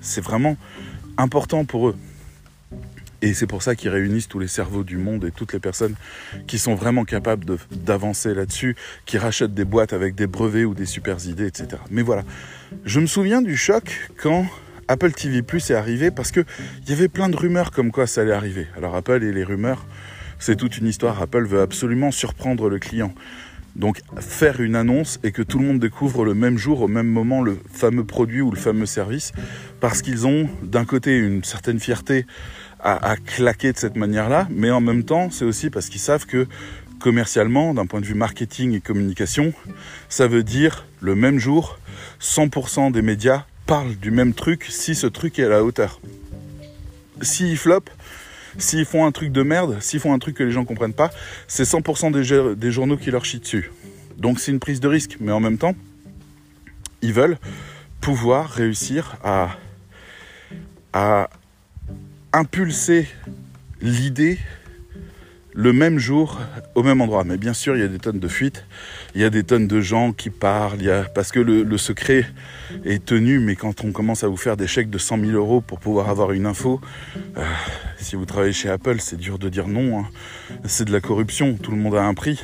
[0.00, 0.56] c'est vraiment
[1.16, 1.96] important pour eux.
[3.22, 5.94] Et c'est pour ça qu'ils réunissent tous les cerveaux du monde et toutes les personnes
[6.46, 10.86] qui sont vraiment capables d'avancer là-dessus, qui rachètent des boîtes avec des brevets ou des
[10.86, 11.76] super idées, etc.
[11.90, 12.24] Mais voilà,
[12.84, 14.46] je me souviens du choc quand
[14.90, 16.44] Apple TV Plus est arrivé parce qu'il
[16.88, 18.66] y avait plein de rumeurs comme quoi ça allait arriver.
[18.76, 19.86] Alors Apple et les rumeurs,
[20.40, 21.22] c'est toute une histoire.
[21.22, 23.14] Apple veut absolument surprendre le client.
[23.76, 27.06] Donc faire une annonce et que tout le monde découvre le même jour, au même
[27.06, 29.30] moment, le fameux produit ou le fameux service,
[29.78, 32.26] parce qu'ils ont d'un côté une certaine fierté
[32.80, 36.26] à, à claquer de cette manière-là, mais en même temps c'est aussi parce qu'ils savent
[36.26, 36.48] que
[36.98, 39.52] commercialement, d'un point de vue marketing et communication,
[40.08, 41.78] ça veut dire le même jour,
[42.20, 46.00] 100% des médias parlent du même truc si ce truc est à la hauteur.
[47.22, 47.84] S'ils flop,
[48.58, 51.12] s'ils font un truc de merde, s'ils font un truc que les gens comprennent pas,
[51.46, 53.70] c'est 100% des, journaux qui leur chient dessus.
[54.18, 55.76] Donc c'est une prise de risque, mais en même temps,
[57.00, 57.38] ils veulent
[58.00, 59.50] pouvoir réussir à
[62.32, 63.06] impulser
[63.80, 64.40] l'idée
[65.54, 66.40] le même jour,
[66.74, 67.22] au même endroit.
[67.22, 68.64] Mais bien sûr, il y a des tonnes de fuites,
[69.14, 71.04] il y a des tonnes de gens qui parlent, il y a...
[71.04, 72.26] parce que le, secret
[72.84, 75.60] est tenu, mais quand on commence à vous faire des chèques de 100 000 euros
[75.60, 76.80] pour pouvoir avoir une info,
[77.36, 77.44] euh,
[77.98, 80.00] si vous travaillez chez Apple, c'est dur de dire non.
[80.00, 80.06] Hein.
[80.64, 82.40] C'est de la corruption, tout le monde a un prix.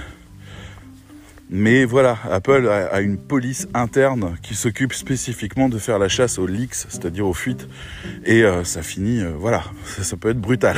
[1.48, 6.46] Mais voilà, Apple a, une police interne qui s'occupe spécifiquement de faire la chasse aux
[6.46, 7.68] leaks, c'est-à-dire aux fuites.
[8.24, 10.76] Et euh, ça finit, euh, voilà, ça peut être brutal.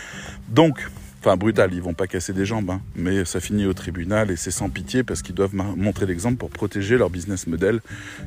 [0.48, 0.86] Donc,
[1.20, 2.80] Enfin, brutal, ils vont pas casser des jambes, hein.
[2.96, 6.48] mais ça finit au tribunal et c'est sans pitié parce qu'ils doivent montrer l'exemple pour
[6.48, 7.80] protéger leur business model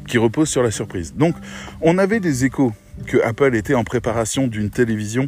[0.08, 1.16] qui repose sur la surprise.
[1.16, 1.36] Donc,
[1.82, 2.72] on avait des échos
[3.08, 5.28] que Apple était en préparation d'une télévision,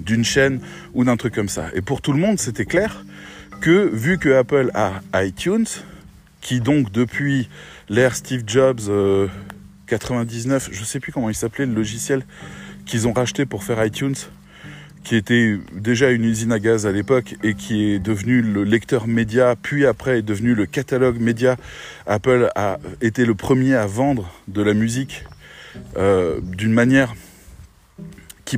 [0.00, 0.60] d'une chaîne
[0.92, 1.68] ou d'un truc comme ça.
[1.74, 3.04] Et pour tout le monde, c'était clair
[3.60, 5.66] que vu que Apple a iTunes,
[6.40, 7.48] qui donc depuis
[7.88, 8.80] l'ère Steve Jobs
[9.86, 12.24] 99, euh, je sais plus comment il s'appelait le logiciel
[12.86, 14.16] qu'ils ont racheté pour faire iTunes,
[15.04, 19.06] qui était déjà une usine à gaz à l'époque et qui est devenu le lecteur
[19.06, 21.56] média, puis après est devenu le catalogue média.
[22.06, 25.24] Apple a été le premier à vendre de la musique
[25.96, 27.14] euh, d'une manière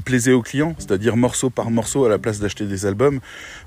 [0.00, 3.20] plaisait aux clients, c'est-à-dire morceau par morceau à la place d'acheter des albums,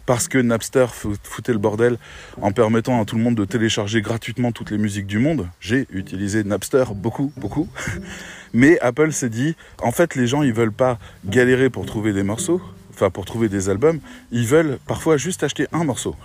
[0.06, 0.88] parce que Napster
[1.24, 1.98] foutait le bordel
[2.42, 5.48] en permettant à tout le monde de télécharger gratuitement toutes les musiques du monde.
[5.60, 7.68] J'ai utilisé Napster beaucoup, beaucoup.
[8.54, 12.24] Mais Apple s'est dit, en fait, les gens, ils veulent pas galérer pour trouver des
[12.24, 12.62] morceaux,
[12.92, 14.00] enfin pour trouver des albums,
[14.32, 16.16] ils veulent parfois juste acheter un morceau.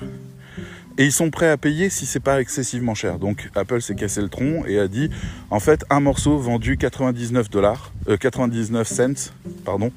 [0.99, 3.19] Et ils sont prêts à payer si c'est pas excessivement cher.
[3.19, 5.11] Donc Apple s'est cassé le tronc et a dit,
[5.51, 9.33] en fait, un morceau vendu 99 dollars, 99 euh, cents,
[9.65, 9.91] pardon,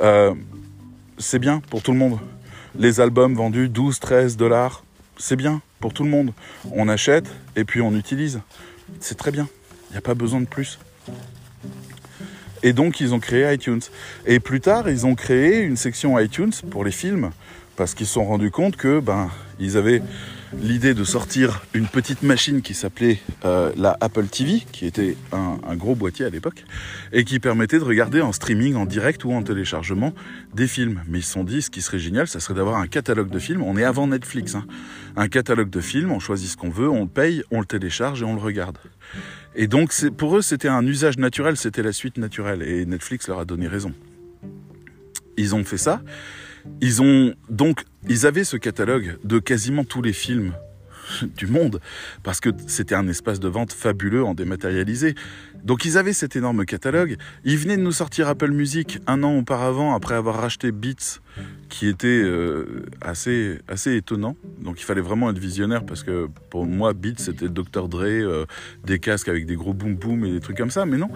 [0.00, 0.34] euh,
[1.18, 2.18] c'est bien pour tout le monde.
[2.78, 4.84] Les albums vendus 12, 13 dollars,
[5.18, 6.32] c'est bien pour tout le monde.
[6.72, 8.40] On achète et puis on utilise.
[9.00, 9.48] C'est très bien.
[9.90, 10.78] Il n'y a pas besoin de plus.
[12.62, 13.80] Et donc ils ont créé iTunes.
[14.24, 17.30] Et plus tard, ils ont créé une section iTunes pour les films
[17.76, 19.30] parce qu'ils se sont rendus compte que ben
[19.62, 20.02] ils avaient
[20.60, 25.76] l'idée de sortir une petite machine qui s'appelait euh, la Apple TV, qui était un,
[25.76, 26.64] gros boîtier à l'époque,
[27.12, 30.12] et qui permettait de regarder en streaming, en direct ou en téléchargement
[30.54, 31.02] des films.
[31.08, 33.38] Mais ils se sont dit, ce qui serait génial, ça serait d'avoir un catalogue de
[33.38, 33.62] films.
[33.62, 34.66] On est avant Netflix, hein.
[35.16, 36.12] un catalogue de films.
[36.12, 38.78] On choisit ce qu'on veut, on le paye, on le télécharge et on le regarde.
[39.54, 42.62] Et donc pour eux, c'était un usage naturel, c'était la suite naturelle.
[42.62, 43.92] Et Netflix leur a donné raison.
[45.36, 46.02] Ils ont fait ça.
[46.80, 50.52] Ils ont donc, ils avaient ce catalogue de quasiment tous les films
[51.36, 51.80] du monde,
[52.22, 55.14] parce que c'était un espace de vente fabuleux en dématérialisé.
[55.64, 57.16] Donc ils avaient cet énorme catalogue.
[57.44, 61.20] Ils venaient de nous sortir Apple Music un an auparavant, après avoir racheté Beats,
[61.68, 64.36] qui était euh, assez, assez étonnant.
[64.60, 67.88] Donc il fallait vraiment être visionnaire, parce que pour moi, Beats, c'était Dr.
[67.88, 68.44] Dre, euh,
[68.84, 70.84] des casques avec des gros boom boom et des trucs comme ça.
[70.84, 71.10] Mais non,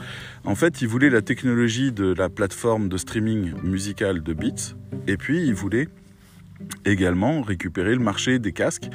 [0.45, 4.77] en fait, ils voulaient la technologie de la plateforme de streaming musical de Beats,
[5.09, 5.89] et puis ils voulaient
[6.85, 8.89] également récupérer le marché des casques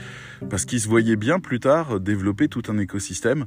[0.50, 3.45] parce qu'ils se voyaient bien plus tard développer tout un écosystème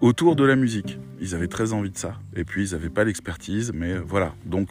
[0.00, 0.98] autour de la musique.
[1.20, 2.14] Ils avaient très envie de ça.
[2.34, 4.34] Et puis ils n'avaient pas l'expertise, mais voilà.
[4.46, 4.70] Donc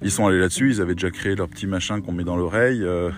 [0.00, 2.82] ils sont allés là-dessus, ils avaient déjà créé leur petit machin qu'on met dans l'oreille.
[2.82, 3.10] Euh,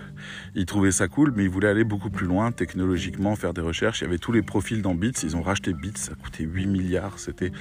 [0.54, 4.00] ils trouvaient ça cool, mais ils voulaient aller beaucoup plus loin technologiquement, faire des recherches.
[4.00, 6.66] Il y avait tous les profils dans Beats, ils ont racheté Beats, ça coûtait 8
[6.66, 7.52] milliards, c'était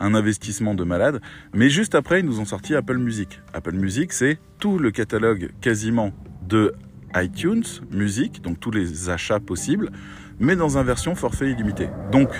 [0.00, 1.20] un investissement de malade.
[1.54, 3.40] Mais juste après, ils nous ont sorti Apple Music.
[3.52, 6.12] Apple Music, c'est tout le catalogue quasiment
[6.48, 6.74] de
[7.22, 9.90] iTunes, musique, donc tous les achats possibles,
[10.38, 11.88] mais dans une version forfait illimité.
[12.12, 12.30] Donc,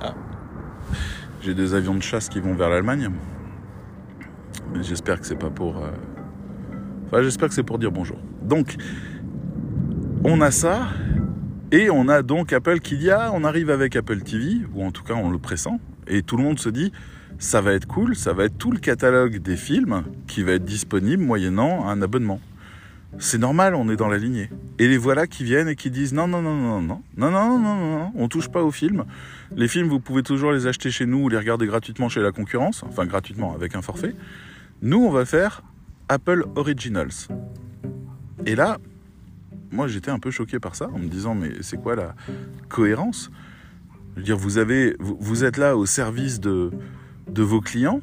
[0.00, 0.14] ah,
[1.40, 3.10] j'ai des avions de chasse qui vont vers l'Allemagne.
[4.80, 5.78] J'espère que c'est pas pour.
[5.78, 5.90] Euh,
[7.06, 8.18] enfin, j'espère que c'est pour dire bonjour.
[8.42, 8.76] Donc,
[10.24, 10.88] on a ça.
[11.70, 14.90] Et on a donc Apple qui dit ah, on arrive avec Apple TV, ou en
[14.90, 16.92] tout cas on le pressent, et tout le monde se dit
[17.38, 20.66] ça va être cool, ça va être tout le catalogue des films qui va être
[20.66, 22.40] disponible moyennant un abonnement.
[23.18, 24.50] C'est normal, on est dans la lignée.
[24.78, 27.58] Et les voilà qui viennent et qui disent non, non, non, non, non, non, non,
[27.58, 29.04] non, non, non, on touche pas aux films.
[29.54, 32.32] Les films, vous pouvez toujours les acheter chez nous ou les regarder gratuitement chez la
[32.32, 34.14] concurrence, enfin gratuitement avec un forfait.
[34.80, 35.62] Nous, on va faire
[36.08, 37.28] Apple Originals.
[38.46, 38.78] Et là,
[39.70, 42.14] moi j'étais un peu choqué par ça, en me disant mais c'est quoi la
[42.68, 43.30] cohérence
[44.14, 46.70] Je veux dire, vous, avez, vous, êtes là au service de,
[47.28, 48.00] de vos clients,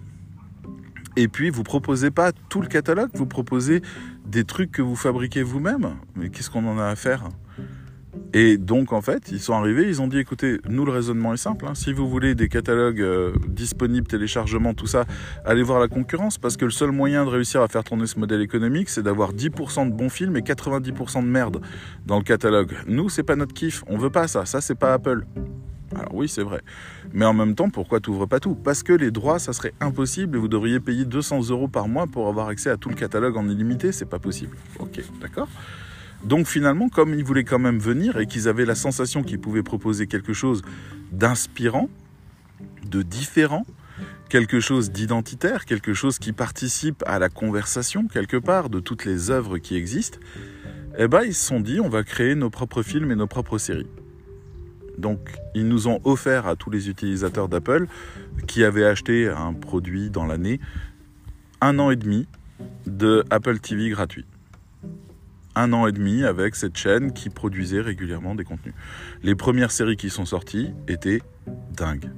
[1.20, 3.82] et puis vous proposez pas tout le catalogue, vous proposez
[4.26, 5.96] des trucs que vous fabriquez vous-même?
[6.16, 7.26] Mais qu'est-ce qu'on en a à faire?
[8.34, 11.38] Et donc en fait, ils sont arrivés, ils ont dit écoutez, nous le raisonnement est
[11.38, 11.66] simple.
[11.68, 11.76] Hein.
[11.76, 15.06] si vous voulez des catalogues euh, disponibles, téléchargement, tout ça,
[15.44, 18.18] allez voir la concurrence parce que le seul moyen de réussir à faire tourner ce
[18.18, 21.62] modèle économique, c'est d'avoir 10% de bons films et 90% de merde
[22.06, 22.78] dans le catalogue.
[22.88, 24.46] Nous, c'est pas notre kiff, on veut pas ça.
[24.46, 25.26] Ça, c'est pas Apple.
[25.96, 26.62] Alors oui, c'est vrai.
[27.14, 28.56] Mais en même temps, pourquoi t'ouvres pas tout?
[28.56, 32.08] Parce que les droits, ça serait impossible et vous devriez payer 200 euros par mois
[32.08, 33.92] pour avoir accès à tout le catalogue en illimité.
[33.92, 34.56] C'est pas possible.
[34.80, 35.48] Ok, d'accord
[36.24, 39.64] donc finalement, comme ils voulaient quand même venir et qu'ils avaient la sensation qu'ils pouvaient
[39.64, 40.64] proposer quelque chose
[41.14, 41.90] d'inspirant,
[42.86, 43.66] de différent,
[44.30, 49.32] quelque chose d'identitaire, quelque chose qui participe à la conversation quelque part de toutes les
[49.32, 50.20] œuvres qui existent,
[50.98, 53.58] eh ben ils se sont dit on va créer nos propres films et nos propres
[53.58, 53.88] séries.
[55.00, 57.88] Donc, ils nous ont offert à tous les utilisateurs d'Apple
[58.48, 60.60] qui avaient acheté un produit dans l'année
[61.62, 62.28] un an et demi
[62.86, 64.26] de Apple TV gratuit.
[65.56, 68.76] Un an et demi avec cette chaîne qui produisait régulièrement des contenus.
[69.24, 71.22] Les premières séries qui sont sorties étaient
[71.74, 72.10] dingues.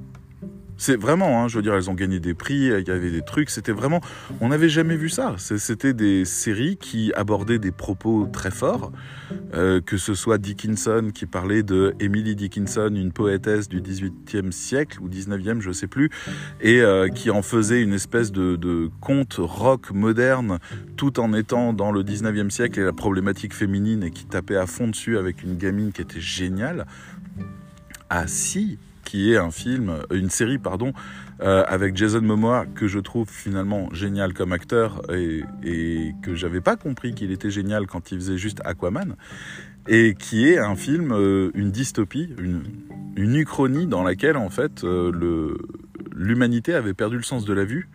[0.82, 3.22] C'est vraiment, hein, je veux dire, elles ont gagné des prix, il y avait des
[3.22, 4.00] trucs, c'était vraiment,
[4.40, 5.36] on n'avait jamais vu ça.
[5.38, 8.90] C'était des séries qui abordaient des propos très forts,
[9.54, 14.98] euh, que ce soit Dickinson qui parlait de Emily Dickinson, une poétesse du 18e siècle
[15.00, 16.10] ou 19e, je sais plus,
[16.60, 20.58] et euh, qui en faisait une espèce de, de conte rock moderne,
[20.96, 24.66] tout en étant dans le 19e siècle et la problématique féminine et qui tapait à
[24.66, 26.88] fond dessus avec une gamine qui était géniale.
[28.10, 28.78] Ah si,
[29.12, 30.94] qui est un film, une série pardon,
[31.42, 36.62] euh, avec Jason Momoa que je trouve finalement génial comme acteur et, et que j'avais
[36.62, 39.16] pas compris qu'il était génial quand il faisait juste Aquaman
[39.86, 42.62] et qui est un film, euh, une dystopie, une,
[43.14, 45.58] une uchronie dans laquelle en fait euh, le
[46.14, 47.88] l'humanité avait perdu le sens de la vue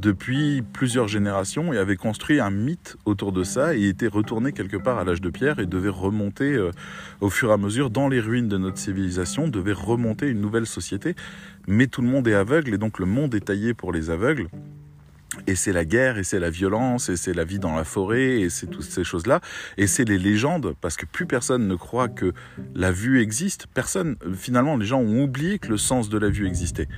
[0.00, 4.76] depuis plusieurs générations et avait construit un mythe autour de ça et était retourné quelque
[4.76, 6.70] part à l'âge de pierre et devait remonter euh,
[7.20, 10.66] au fur et à mesure dans les ruines de notre civilisation, devait remonter une nouvelle
[10.66, 11.14] société.
[11.66, 14.48] Mais tout le monde est aveugle et donc le monde est taillé pour les aveugles.
[15.46, 18.40] Et c'est la guerre, et c'est la violence, et c'est la vie dans la forêt,
[18.40, 19.40] et c'est toutes ces choses-là.
[19.78, 22.32] Et c'est les légendes, parce que plus personne ne croit que
[22.74, 23.66] la vue existe.
[23.72, 26.88] Personne, finalement, les gens ont oublié que le sens de la vue existait.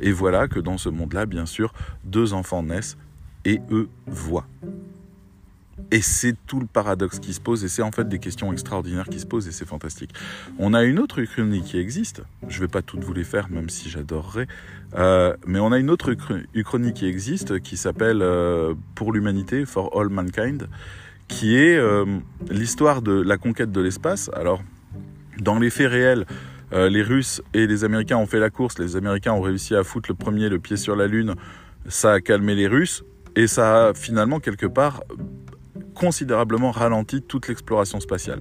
[0.00, 1.72] Et voilà que dans ce monde-là, bien sûr,
[2.04, 2.96] deux enfants naissent,
[3.44, 4.46] et eux voient.
[5.94, 9.08] Et c'est tout le paradoxe qui se pose, et c'est en fait des questions extraordinaires
[9.08, 10.12] qui se posent, et c'est fantastique.
[10.58, 13.48] On a une autre uchronie qui existe, je ne vais pas toutes vous les faire,
[13.48, 14.48] même si j'adorerais,
[14.96, 16.12] euh, mais on a une autre
[16.52, 20.68] uchronie qui existe, qui s'appelle euh, Pour l'humanité, For All Mankind,
[21.28, 22.04] qui est euh,
[22.50, 24.32] l'histoire de la conquête de l'espace.
[24.34, 24.64] Alors,
[25.38, 26.26] dans les faits réels,
[26.72, 30.10] les Russes et les Américains ont fait la course, les Américains ont réussi à foutre
[30.10, 31.36] le premier le pied sur la Lune,
[31.86, 33.04] ça a calmé les Russes,
[33.36, 35.00] et ça a finalement quelque part
[35.94, 38.40] considérablement ralenti toute l'exploration spatiale.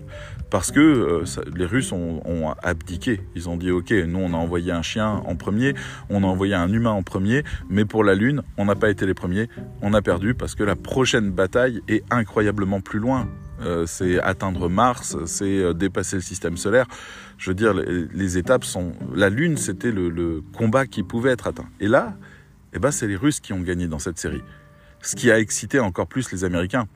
[0.50, 1.24] Parce que euh,
[1.56, 2.22] les Russes ont,
[2.62, 3.22] abdiqué.
[3.36, 5.74] Ils ont dit, OK, nous on a envoyé un chien en premier,
[6.10, 9.06] on a envoyé un humain en premier, mais pour la Lune, on n'a pas été
[9.06, 9.50] les premiers,
[9.82, 13.30] on a perdu parce que la prochaine bataille est incroyablement plus loin.
[13.62, 16.86] Euh, c'est atteindre Mars, c'est euh, dépasser le système solaire.
[17.38, 18.94] Je veux dire, les, les étapes sont...
[19.14, 21.68] La Lune, c'était le, le, combat qui pouvait être atteint.
[21.80, 22.16] Et là,
[22.74, 24.42] eh ben, c'est les Russes qui ont gagné dans cette série.
[25.02, 26.88] Ce qui a excité encore plus les Américains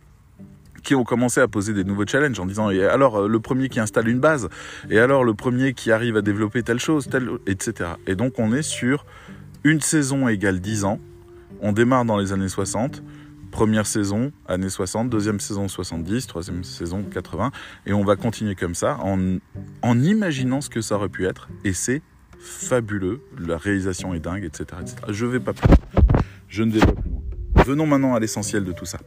[0.84, 3.70] qui ont commencé à poser des nouveaux challenges en disant et alors euh, le premier
[3.70, 4.50] qui installe une base
[4.90, 7.92] et alors le premier qui arrive à développer telle chose, telle, etc.
[8.08, 9.06] Et donc on est sur
[9.64, 11.00] une saison égale 10 ans.
[11.62, 13.04] On démarre dans les années 60.
[13.50, 17.52] Première saison, années 60, deuxième saison 70, troisième saison 80,
[17.86, 19.38] et on va continuer comme ça en,
[19.82, 22.02] en imaginant ce que ça aurait pu être, et c'est
[22.40, 24.66] fabuleux, la réalisation est dingue, etc.
[24.82, 24.98] etc.
[25.10, 25.68] Je vais pas plus.
[26.48, 27.22] Je ne vais pas plus loin.
[27.66, 29.00] Venons maintenant à l'essentiel de tout ça.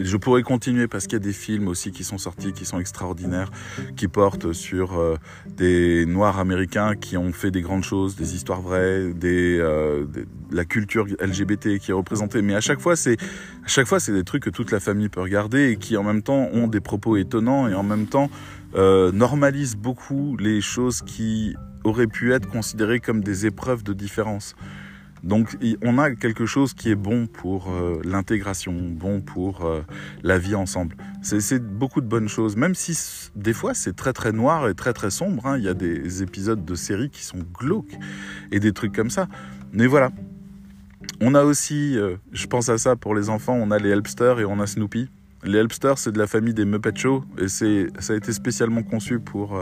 [0.00, 2.78] Je pourrais continuer parce qu'il y a des films aussi qui sont sortis, qui sont
[2.78, 3.50] extraordinaires,
[3.96, 8.60] qui portent sur euh, des Noirs américains qui ont fait des grandes choses, des histoires
[8.60, 10.06] vraies, des, euh,
[10.52, 12.42] la culture LGBT qui est représentée.
[12.42, 13.16] Mais à chaque fois, c'est
[13.64, 16.04] à chaque fois c'est des trucs que toute la famille peut regarder et qui en
[16.04, 18.30] même temps ont des propos étonnants et en même temps
[18.76, 24.54] euh, normalisent beaucoup les choses qui auraient pu être considérées comme des épreuves de différence.
[25.22, 29.82] Donc on a quelque chose qui est bon pour euh, l'intégration, bon pour euh,
[30.22, 30.96] la vie ensemble.
[31.22, 32.96] C'est beaucoup de bonnes choses, même si
[33.34, 35.46] des fois c'est très très noir et très très sombre.
[35.46, 35.58] Hein.
[35.58, 37.96] Il y a des épisodes de séries qui sont glauques
[38.52, 39.28] et des trucs comme ça.
[39.72, 40.10] Mais voilà.
[41.20, 44.38] On a aussi, euh, je pense à ça pour les enfants, on a les Helpsters
[44.40, 45.08] et on a Snoopy.
[45.44, 49.18] Les Helpsters, c'est de la famille des Muppet Show et ça a été spécialement conçu
[49.20, 49.58] pour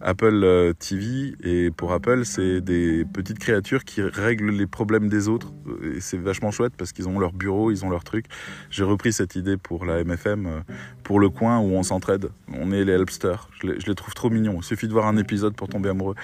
[0.00, 5.28] Apple euh, TV et pour Apple, c'est des petites créatures qui règlent les problèmes des
[5.28, 8.26] autres et c'est vachement chouette parce qu'ils ont leur bureau, ils ont leur truc.
[8.70, 10.60] J'ai repris cette idée pour la MFM euh,
[11.02, 12.28] pour le coin où on s'entraide.
[12.52, 13.48] On est les Helpsters.
[13.60, 14.58] Je les, trouve trop mignons.
[14.58, 16.14] Il suffit de voir un épisode pour tomber amoureux.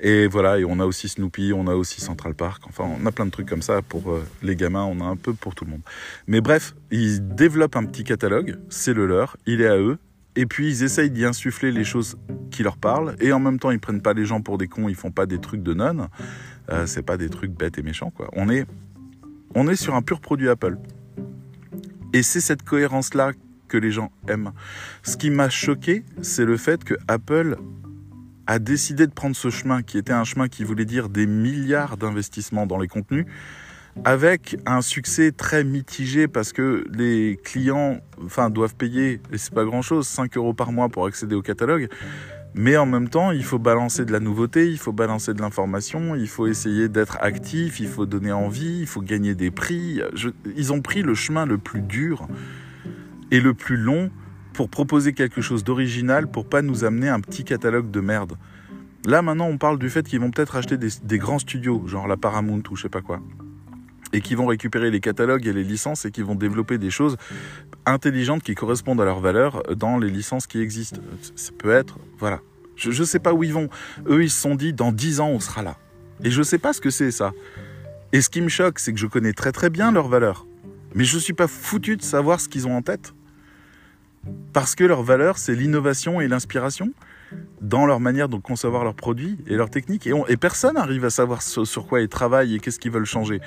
[0.00, 3.12] Et voilà, et on a aussi Snoopy, on a aussi Central Park, enfin on a
[3.12, 5.64] plein de trucs comme ça pour euh, les gamins, on a un peu pour tout
[5.64, 5.82] le monde.
[6.26, 9.98] Mais bref, ils développent un petit catalogue, c'est le leur, il est à eux,
[10.36, 12.16] et puis ils essayent d'y insuffler les choses
[12.50, 14.88] qui leur parlent, et en même temps ils prennent pas les gens pour des cons,
[14.88, 16.08] ils font pas des trucs de nonnes,
[16.70, 18.28] euh, c'est pas des trucs bêtes et méchants quoi.
[18.32, 18.66] On est,
[19.54, 20.78] on est sur un pur produit Apple.
[22.12, 23.32] Et c'est cette cohérence-là
[23.66, 24.52] que les gens aiment.
[25.02, 27.56] Ce qui m'a choqué, c'est le fait que Apple
[28.46, 31.96] a décidé de prendre ce chemin qui était un chemin qui voulait dire des milliards
[31.96, 33.26] d'investissements dans les contenus
[34.04, 39.64] avec un succès très mitigé parce que les clients enfin doivent payer et c'est pas
[39.64, 41.88] grand chose 5 euros par mois pour accéder au catalogue.
[42.54, 46.14] Mais en même temps il faut balancer de la nouveauté il faut balancer de l'information
[46.14, 50.00] il faut essayer d'être actif il faut donner envie il faut gagner des prix.
[50.56, 52.26] Ils ont pris le chemin le plus dur
[53.30, 54.10] et le plus long
[54.52, 58.34] pour proposer quelque chose d'original, pour pas nous amener un petit catalogue de merde.
[59.04, 62.06] Là maintenant on parle du fait qu'ils vont peut-être acheter des, des, grands studios, genre
[62.06, 63.20] la Paramount ou je sais pas quoi,
[64.12, 67.16] et qui vont récupérer les catalogues et les licences et qui vont développer des choses
[67.86, 71.00] intelligentes qui correspondent à leurs valeurs dans les licences qui existent.
[71.34, 72.40] Ça peut être, voilà.
[72.76, 73.68] Je ne sais pas où ils vont.
[74.08, 75.76] Eux, ils se sont dit, dans 10 ans, on sera là.
[76.22, 77.32] Et je ne sais pas ce que c'est ça.
[78.12, 80.46] Et ce qui me choque, c'est que je connais très très bien leurs valeurs.
[80.94, 83.14] Mais je ne suis pas foutu de savoir ce qu'ils ont en tête.
[84.52, 86.92] Parce que leurs valeurs, c'est l'innovation et l'inspiration
[87.60, 90.06] dans leur manière de concevoir leurs produits et leurs techniques.
[90.06, 93.40] Et, et personne n'arrive à savoir sur quoi ils travaillent et qu'est-ce qu'ils veulent changer.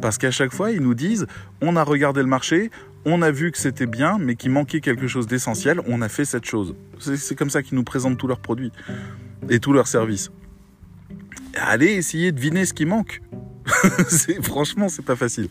[0.00, 1.26] Parce qu'à chaque fois, ils nous disent,
[1.60, 2.70] on a regardé le marché,
[3.04, 6.24] on a vu que c'était bien, mais qu'il manquait quelque chose d'essentiel, on a fait
[6.24, 6.74] cette chose.
[6.98, 8.72] C'est comme ça qu'ils nous présentent tous leurs produits
[9.48, 10.30] et tous leurs services.
[11.54, 13.22] Allez essayer de deviner ce qui manque.
[14.42, 15.48] franchement, c'est pas facile.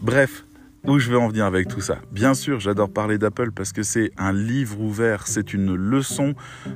[0.00, 0.45] Bref,
[0.86, 3.82] où je vais en venir avec tout ça Bien sûr, j'adore parler d'Apple parce que
[3.82, 6.34] c'est un livre ouvert, c'est une leçon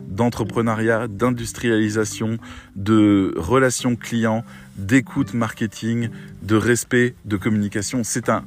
[0.09, 2.39] d'entrepreneuriat, d'industrialisation,
[2.77, 4.45] de relations clients,
[4.77, 6.09] d'écoute marketing,
[6.43, 8.03] de respect, de communication.
[8.03, 8.45] C'est un,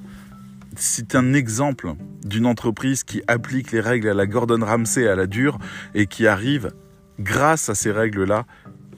[0.75, 1.93] c'est un exemple
[2.23, 5.59] d'une entreprise qui applique les règles à la Gordon Ramsay à la dure
[5.93, 6.71] et qui arrive,
[7.19, 8.45] grâce à ces règles-là,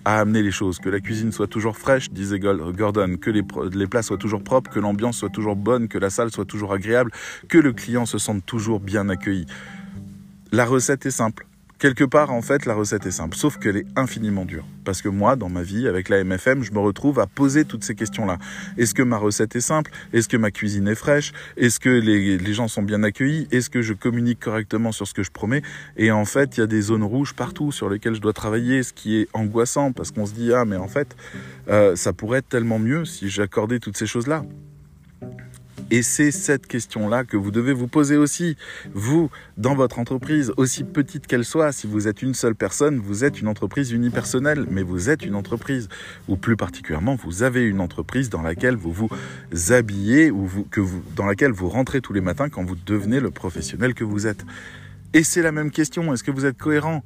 [0.06, 3.42] à amener les choses, que la cuisine soit toujours fraîche, disait Gordon, que les,
[3.74, 6.74] les plats soient toujours propres, que l'ambiance soit toujours bonne, que la salle soit toujours
[6.74, 7.12] agréable,
[7.50, 9.46] que le client se sente toujours bien accueilli.
[10.52, 11.48] La recette est simple.
[11.78, 14.66] Quelque part, en fait, la recette est simple, sauf qu'elle est infiniment dure.
[14.86, 17.84] Parce que moi, dans ma vie, avec la MFM, je me retrouve à poser toutes
[17.84, 18.38] ces questions-là.
[18.78, 19.92] Est-ce que ma recette est simple?
[20.14, 21.34] Est-ce que ma cuisine est fraîche?
[21.58, 23.50] Est-ce que les, gens sont bien accueillis?
[23.52, 25.64] Est-ce que je communique correctement sur ce que je promets?
[25.98, 28.82] Et en fait, il y a des zones rouges partout sur lesquelles je dois travailler,
[28.82, 31.14] ce qui est angoissant, parce qu'on se dit, ah, mais en fait,
[31.68, 34.46] euh, ça pourrait être tellement mieux si j'accordais toutes ces choses-là.
[35.92, 38.58] Et c'est cette question-là que vous devez vous poser aussi,
[38.94, 41.72] vous, dans votre entreprise, aussi petite qu'elle soit.
[41.72, 45.36] Si vous êtes une seule personne, vous êtes une entreprise unipersonnelle, mais vous êtes une
[45.36, 45.88] entreprise.
[46.28, 49.10] Ou plus particulièrement, vous avez une entreprise dans laquelle vous vous
[49.70, 50.50] habillez, ou
[51.16, 54.44] dans laquelle vous rentrez tous les matins quand vous devenez le professionnel que vous êtes.
[55.14, 57.04] Et c'est la même question, est-ce que vous êtes cohérent?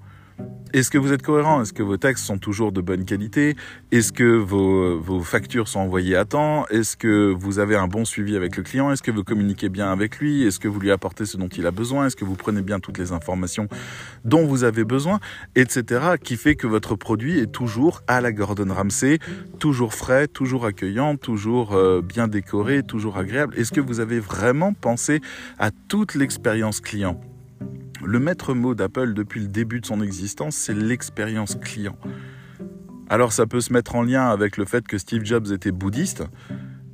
[0.74, 1.62] Est-ce que vous êtes cohérent?
[1.62, 3.56] Est-ce que vos textes sont toujours de bonne qualité?
[3.92, 6.66] Est-ce que vos, vos, factures sont envoyées à temps?
[6.68, 8.92] Est-ce que vous avez un bon suivi avec le client?
[8.92, 10.44] Est-ce que vous communiquez bien avec lui?
[10.44, 12.08] Est-ce que vous lui apportez ce dont il a besoin?
[12.08, 13.68] Est-ce que vous prenez bien toutes les informations
[14.26, 15.20] dont vous avez besoin?
[15.56, 15.84] Etc.
[16.24, 19.20] Qui fait que votre produit est toujours à la Gordon Ramsay,
[19.60, 23.56] toujours frais, toujours accueillant, toujours euh, bien décoré, toujours agréable.
[23.58, 25.22] Est-ce que vous avez vraiment pensé
[25.58, 27.20] à toute l'expérience client?
[28.04, 31.98] Le maître mot d'Apple depuis le début de son existence, c'est l'expérience client.
[33.10, 36.24] Alors ça peut se mettre en lien avec le fait que Steve Jobs était bouddhiste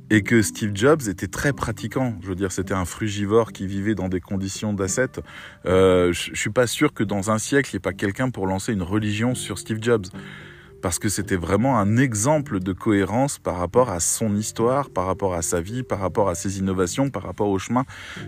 [0.08, 2.16] et que Steve Jobs était très pratiquant.
[2.22, 5.20] Je veux dire, c'était un frugivore qui vivait dans des conditions d'ascète.
[5.66, 8.46] Euh, je suis pas sûr que dans un siècle, il n'y ait pas quelqu'un pour
[8.46, 10.06] lancer une religion sur Steve Jobs
[10.86, 15.34] parce que c'était vraiment un exemple de cohérence par rapport à son histoire, par rapport
[15.34, 17.84] à sa vie, par rapport à ses innovations, par rapport au chemin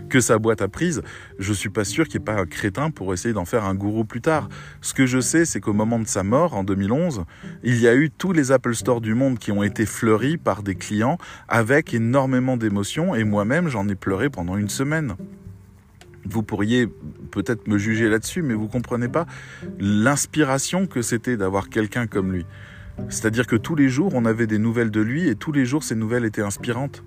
[0.09, 1.01] que sa boîte a prise.
[1.37, 3.75] Je suis pas sûr qu'il n'y ait pas un crétin pour essayer d'en faire un
[3.75, 4.49] gourou plus tard.
[4.81, 7.23] Ce que je sais, c'est qu'au moment de sa mort, en 2011,
[7.63, 10.61] il y a eu tous les Apple Store du monde qui ont été fleuris par
[10.61, 15.15] des clients avec énormément d'émotions et moi-même j'en ai pleuré pendant une semaine
[16.25, 16.87] vous pourriez
[17.31, 19.25] peut-être me juger là-dessus, mais vous comprenez pas
[19.79, 22.45] l'inspiration que c'était d'avoir quelqu'un comme lui.
[23.07, 25.83] C'est-à-dire que tous les jours, on avait des nouvelles de lui et tous les jours,
[25.83, 27.03] ces nouvelles étaient inspirantes.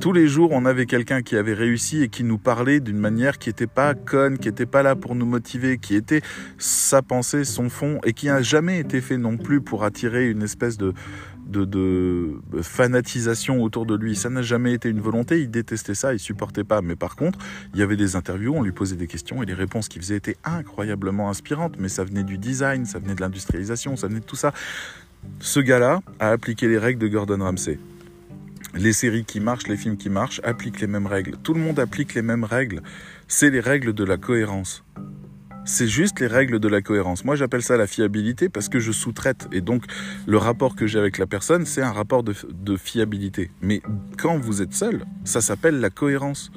[0.00, 3.38] Tous les jours, on avait quelqu'un qui avait réussi et qui nous parlait d'une manière
[3.38, 6.20] qui n'était pas conne, qui n'était pas là pour nous motiver, qui était
[6.56, 10.42] sa pensée, son fond, et qui n'a jamais été fait non plus pour attirer une
[10.42, 10.94] espèce de,
[11.48, 14.14] de, fanatisation autour de lui.
[14.14, 16.82] Ça n'a jamais été une volonté, il détestait ça, il supportait pas.
[16.82, 17.38] Mais par contre,
[17.74, 20.16] il y avait des interviews, on lui posait des questions et les réponses qu'il faisait
[20.16, 21.74] étaient incroyablement inspirantes.
[21.78, 24.52] Mais ça venait du design, ça venait de l'industrialisation, ça venait de tout ça.
[25.40, 27.78] Ce gars-là a appliqué les règles de Gordon Ramsay.
[28.74, 31.36] Les séries qui marchent, les films qui marchent appliquent les mêmes règles.
[31.42, 32.82] Tout le monde applique les mêmes règles.
[33.26, 34.84] C'est les règles de la cohérence
[35.68, 37.26] c'est juste les règles de la cohérence.
[37.26, 39.48] Moi, j'appelle ça la fiabilité parce que je sous-traite.
[39.52, 39.84] Et donc,
[40.26, 42.32] le rapport que j'ai avec la personne, c'est un rapport de,
[42.76, 43.50] fiabilité.
[43.60, 43.82] Mais
[44.16, 46.50] quand vous êtes seul, ça s'appelle la cohérence.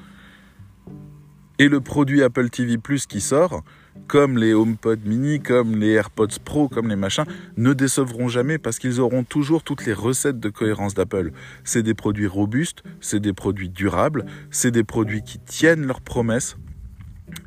[1.60, 3.64] Et le produit Apple TV Plus qui sort,
[4.08, 7.26] comme les HomePod mini, comme les AirPods Pro, comme les machins,
[7.58, 11.32] ne décevront jamais parce qu'ils auront toujours toutes les recettes de cohérence d'Apple.
[11.66, 16.56] C'est des produits robustes, c'est des produits durables, c'est des produits qui tiennent leurs promesses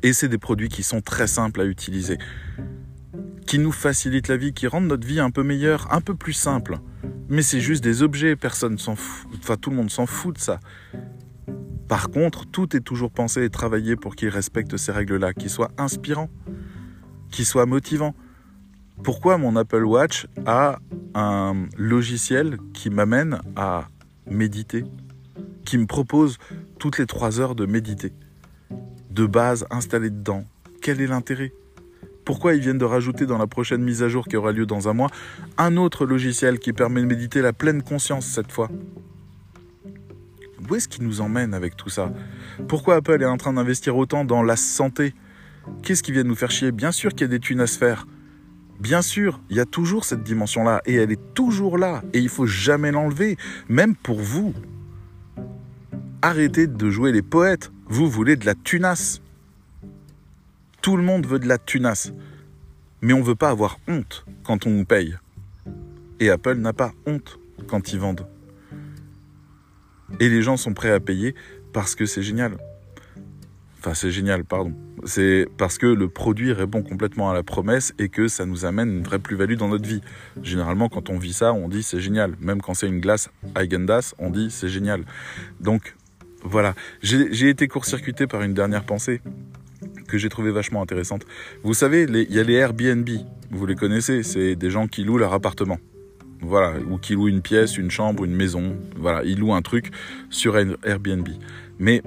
[0.03, 2.17] et c'est des produits qui sont très simples à utiliser,
[3.45, 6.33] qui nous facilitent la vie, qui rendent notre vie un peu meilleure, un peu plus
[6.33, 6.79] simple.
[7.29, 10.41] Mais c'est juste des objets, personne s'en fout, enfin tout le monde s'en fout de
[10.41, 10.59] ça.
[11.87, 15.71] Par contre, tout est toujours pensé et travaillé pour qu'ils respectent ces règles-là, qu'ils soient
[15.77, 16.29] inspirants,
[17.31, 18.15] qu'ils soient motivants.
[19.03, 20.79] Pourquoi mon Apple Watch a
[21.13, 23.89] un logiciel qui m'amène à
[24.29, 24.83] méditer,
[25.65, 26.37] qui me propose
[26.79, 28.13] toutes les trois heures de méditer,
[29.15, 30.43] de base installée dedans.
[30.81, 31.53] Quel est l'intérêt?
[32.25, 34.89] Pourquoi ils viennent de rajouter dans la prochaine mise à jour qui aura lieu dans
[34.89, 35.09] un mois
[35.57, 38.69] un autre logiciel qui permet de méditer la pleine conscience cette fois?
[40.67, 42.11] Où est-ce qu'ils nous emmène avec tout ça?
[42.67, 45.13] Pourquoi Apple est en train d'investir autant dans la santé?
[45.81, 46.71] Qu'est-ce qui vient de nous faire chier?
[46.71, 48.05] Bien sûr qu'il y a des thunes à se faire.
[48.79, 52.27] Bien sûr, il y a toujours cette dimension-là, et elle est toujours là, et il
[52.27, 53.37] faut jamais l'enlever,
[53.69, 54.53] même pour vous.
[56.21, 59.21] Arrêtez de jouer les poètes, vous voulez de la tunasse.
[60.81, 62.11] Tout le monde veut de la tunasse.
[63.01, 65.15] Mais on ne veut pas avoir honte quand on paye.
[66.19, 68.27] Et Apple n'a pas honte quand ils vendent.
[70.19, 71.35] Et les gens sont prêts à payer
[71.73, 72.57] parce que c'est génial.
[73.79, 74.73] Enfin, c'est génial, pardon.
[75.05, 78.89] C'est parce que le produit répond complètement à la promesse et que ça nous amène
[78.89, 80.01] une vraie plus-value dans notre vie.
[80.41, 82.35] Généralement, quand on vit ça, on dit c'est génial.
[82.39, 85.05] Même quand c'est une glace Eigendas, on dit c'est génial.
[85.59, 85.95] Donc,
[86.45, 86.75] voilà.
[87.01, 89.19] J'ai été court-circuité par une dernière pensée
[90.07, 91.25] que j'ai trouvé vachement intéressante.
[91.63, 93.09] Vous savez, il y a les Airbnb,
[93.49, 95.79] vous les connaissez, c'est des gens qui louent leur appartement.
[96.41, 98.77] Voilà, ou qui louent une pièce, une chambre, une maison.
[98.95, 99.91] Voilà, ils louent un truc
[100.29, 101.27] sur Airbnb.
[101.79, 102.03] Mais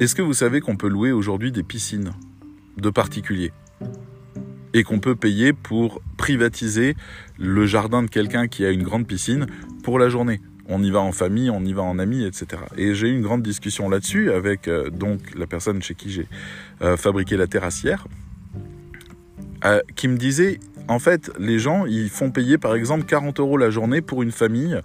[0.00, 2.10] est-ce que vous savez qu'on peut louer aujourd'hui des piscines
[2.76, 3.52] de particuliers?
[4.74, 6.96] Et qu'on peut payer pour privatiser
[7.38, 9.46] le jardin de quelqu'un qui a une grande piscine
[9.82, 12.62] pour la journée on y va en famille, on y va en amis, etc.
[12.76, 16.26] Et j'ai eu une grande discussion là-dessus avec euh, donc la personne chez qui j'ai
[16.82, 18.06] euh, fabriqué la terrassière,
[19.64, 23.58] euh, qui me disait en fait, les gens, ils font payer par exemple 40 euros
[23.58, 24.80] la journée pour une famille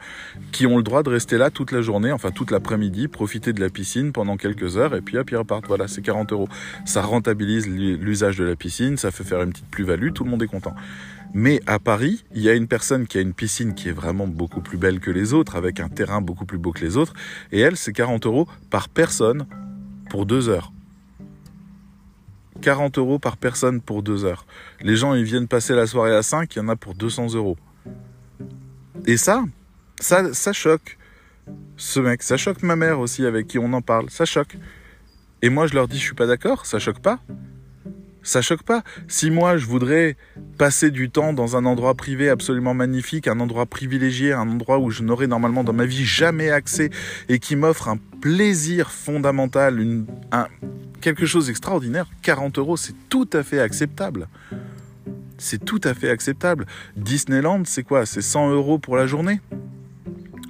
[0.51, 3.61] qui ont le droit de rester là toute la journée, enfin toute l'après-midi, profiter de
[3.61, 5.67] la piscine pendant quelques heures et puis hop, ils repartent.
[5.67, 6.49] Voilà, c'est 40 euros.
[6.85, 10.43] Ça rentabilise l'usage de la piscine, ça fait faire une petite plus-value, tout le monde
[10.43, 10.75] est content.
[11.33, 14.27] Mais à Paris, il y a une personne qui a une piscine qui est vraiment
[14.27, 17.13] beaucoup plus belle que les autres, avec un terrain beaucoup plus beau que les autres,
[17.51, 19.47] et elle, c'est 40 euros par personne
[20.09, 20.71] pour deux heures.
[22.63, 24.45] 40 euros par personne pour deux heures.
[24.81, 27.35] Les gens, ils viennent passer la soirée à 5, il y en a pour 200
[27.35, 27.57] euros.
[29.05, 29.43] Et ça,
[29.99, 30.97] ça, ça choque
[31.75, 32.23] ce mec.
[32.23, 34.09] Ça choque ma mère aussi, avec qui on en parle.
[34.09, 34.57] Ça choque.
[35.41, 37.19] Et moi, je leur dis, je suis pas d'accord, ça choque pas.
[38.23, 38.83] Ça choque pas.
[39.09, 40.15] Si moi je voudrais
[40.57, 44.89] passer du temps dans un endroit privé absolument magnifique, un endroit privilégié, un endroit où
[44.89, 46.89] je n'aurais normalement dans ma vie jamais accès
[47.27, 50.05] et qui m'offre un plaisir fondamental,
[51.01, 54.29] quelque chose d'extraordinaire, 40 euros, c'est tout à fait acceptable.
[55.37, 56.65] C'est tout à fait acceptable.
[56.95, 58.05] Disneyland, c'est quoi?
[58.05, 59.41] C'est 100 euros pour la journée?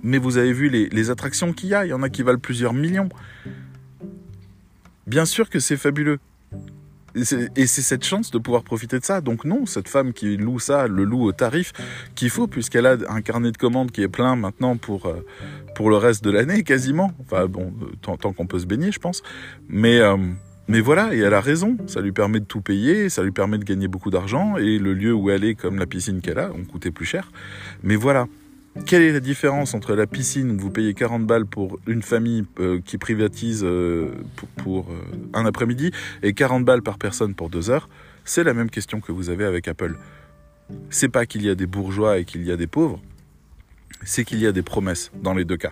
[0.03, 2.37] Mais vous avez vu les attractions qu'il y a, il y en a qui valent
[2.37, 3.09] plusieurs millions.
[5.07, 6.19] Bien sûr que c'est fabuleux.
[7.15, 9.21] Et c'est cette chance de pouvoir profiter de ça.
[9.21, 11.73] Donc non, cette femme qui loue ça, le loue au tarif
[12.15, 15.23] qu'il faut, puisqu'elle a un carnet de commandes qui est plein maintenant pour, euh,
[15.75, 17.11] pour le reste de l'année, quasiment.
[17.19, 19.21] Enfin bon, tant, tant qu'on peut se baigner, je pense.
[19.67, 20.17] Mais, euh,
[20.67, 21.77] mais voilà, et elle a raison.
[21.85, 24.93] Ça lui permet de tout payer, ça lui permet de gagner beaucoup d'argent, et le
[24.93, 27.31] lieu où elle est, comme la piscine qu'elle a, on coûtait plus cher.
[27.83, 28.27] Mais voilà.
[28.87, 32.43] Quelle est la différence entre la piscine où vous payez 40 balles pour une famille
[32.59, 34.09] euh, qui privatise euh,
[34.57, 34.95] pour, euh,
[35.33, 35.91] un après-midi
[36.23, 37.87] et 40 balles par personne pour deux heures?
[38.25, 39.95] C'est la même question que vous avez avec Apple.
[40.89, 42.99] C'est pas qu'il y a des bourgeois et qu'il y a des pauvres,
[44.03, 45.71] c'est qu'il y a des promesses dans les deux cas.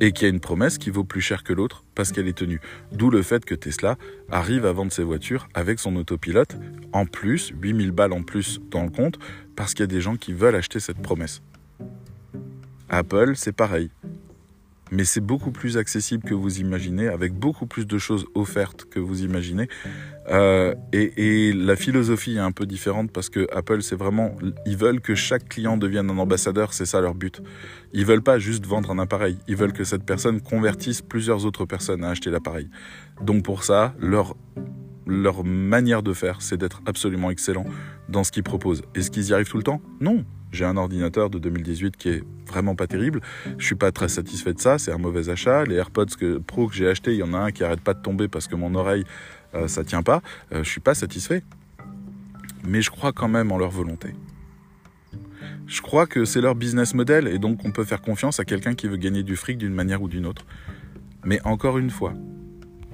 [0.00, 2.38] Et qu'il y a une promesse qui vaut plus cher que l'autre parce qu'elle est
[2.38, 2.60] tenue.
[2.92, 3.98] D'où le fait que Tesla
[4.30, 6.56] arrive à vendre ses voitures avec son autopilote,
[6.92, 9.18] en plus, 8000 balles en plus dans le compte,
[9.56, 11.42] parce qu'il y a des gens qui veulent acheter cette promesse.
[12.88, 13.90] Apple, c'est pareil.
[14.92, 19.00] Mais c'est beaucoup plus accessible que vous imaginez, avec beaucoup plus de choses offertes que
[19.00, 19.68] vous imaginez.
[20.28, 25.00] Euh, et, la philosophie est un peu différente parce que Apple, c'est vraiment, ils veulent
[25.00, 27.42] que chaque client devienne un ambassadeur, c'est ça leur but.
[27.92, 31.64] Ils veulent pas juste vendre un appareil, ils veulent que cette personne convertisse plusieurs autres
[31.64, 32.68] personnes à acheter l'appareil.
[33.20, 34.36] Donc pour ça, leur
[35.06, 37.64] leur manière de faire, c'est d'être absolument excellent
[38.08, 38.82] dans ce qu'ils proposent.
[38.94, 39.80] Est-ce qu'ils y arrivent tout le temps?
[40.00, 40.24] Non.
[40.52, 43.20] J'ai un ordinateur de 2018 qui est vraiment pas terrible.
[43.58, 44.78] Je suis pas très satisfait de ça.
[44.78, 45.64] C'est un mauvais achat.
[45.64, 48.00] Les AirPods Pro que j'ai achetés, il y en a un qui arrête pas de
[48.00, 49.04] tomber parce que mon oreille,
[49.54, 50.22] euh, ça tient pas.
[50.52, 51.42] Euh, je suis pas satisfait.
[52.64, 54.14] Mais je crois quand même en leur volonté.
[55.66, 58.74] Je crois que c'est leur business model et donc on peut faire confiance à quelqu'un
[58.74, 60.46] qui veut gagner du fric d'une manière ou d'une autre.
[61.24, 62.14] Mais encore une fois,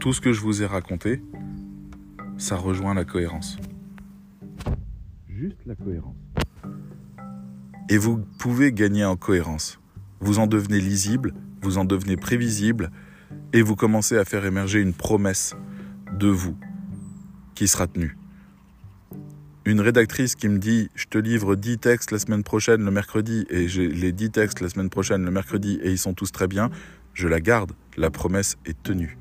[0.01, 1.23] tout ce que je vous ai raconté,
[2.39, 3.59] ça rejoint la cohérence.
[5.29, 6.17] Juste la cohérence.
[7.89, 9.81] Et vous pouvez gagner en cohérence.
[10.21, 12.91] Vous en devenez lisible, vous en devenez prévisible,
[13.53, 15.55] et vous commencez à faire émerger une promesse
[16.19, 16.57] de vous
[17.55, 18.17] qui sera tenue.
[19.65, 23.47] une rédactrice qui me dit je te livre 10 textes la semaine prochaine le mercredi
[23.49, 26.49] et j'ai les 10 textes la semaine prochaine le mercredi et ils sont tous très
[26.49, 26.71] bien,
[27.15, 29.17] je la garde, la promesse est tenue.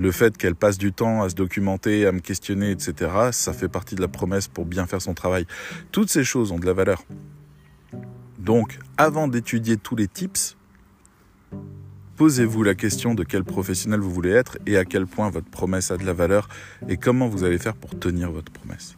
[0.00, 3.68] Le fait qu'elle passe du temps à se documenter, à me questionner, etc., ça fait
[3.68, 5.46] partie de la promesse pour bien faire son travail.
[5.92, 7.04] Toutes ces choses ont de la valeur.
[8.38, 10.56] Donc, avant d'étudier tous les tips,
[12.16, 15.90] posez-vous la question de quel professionnel vous voulez être et à quel point votre promesse
[15.90, 16.48] a de la valeur
[16.88, 18.96] et comment vous allez faire pour tenir votre promesse.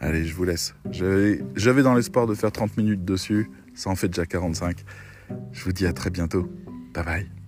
[0.00, 0.74] Allez, je vous laisse.
[0.90, 4.78] J'avais dans l'espoir de faire 30 minutes dessus, ça en fait déjà 45.
[5.52, 6.50] Je vous dis à très bientôt.
[6.94, 7.39] Bye bye.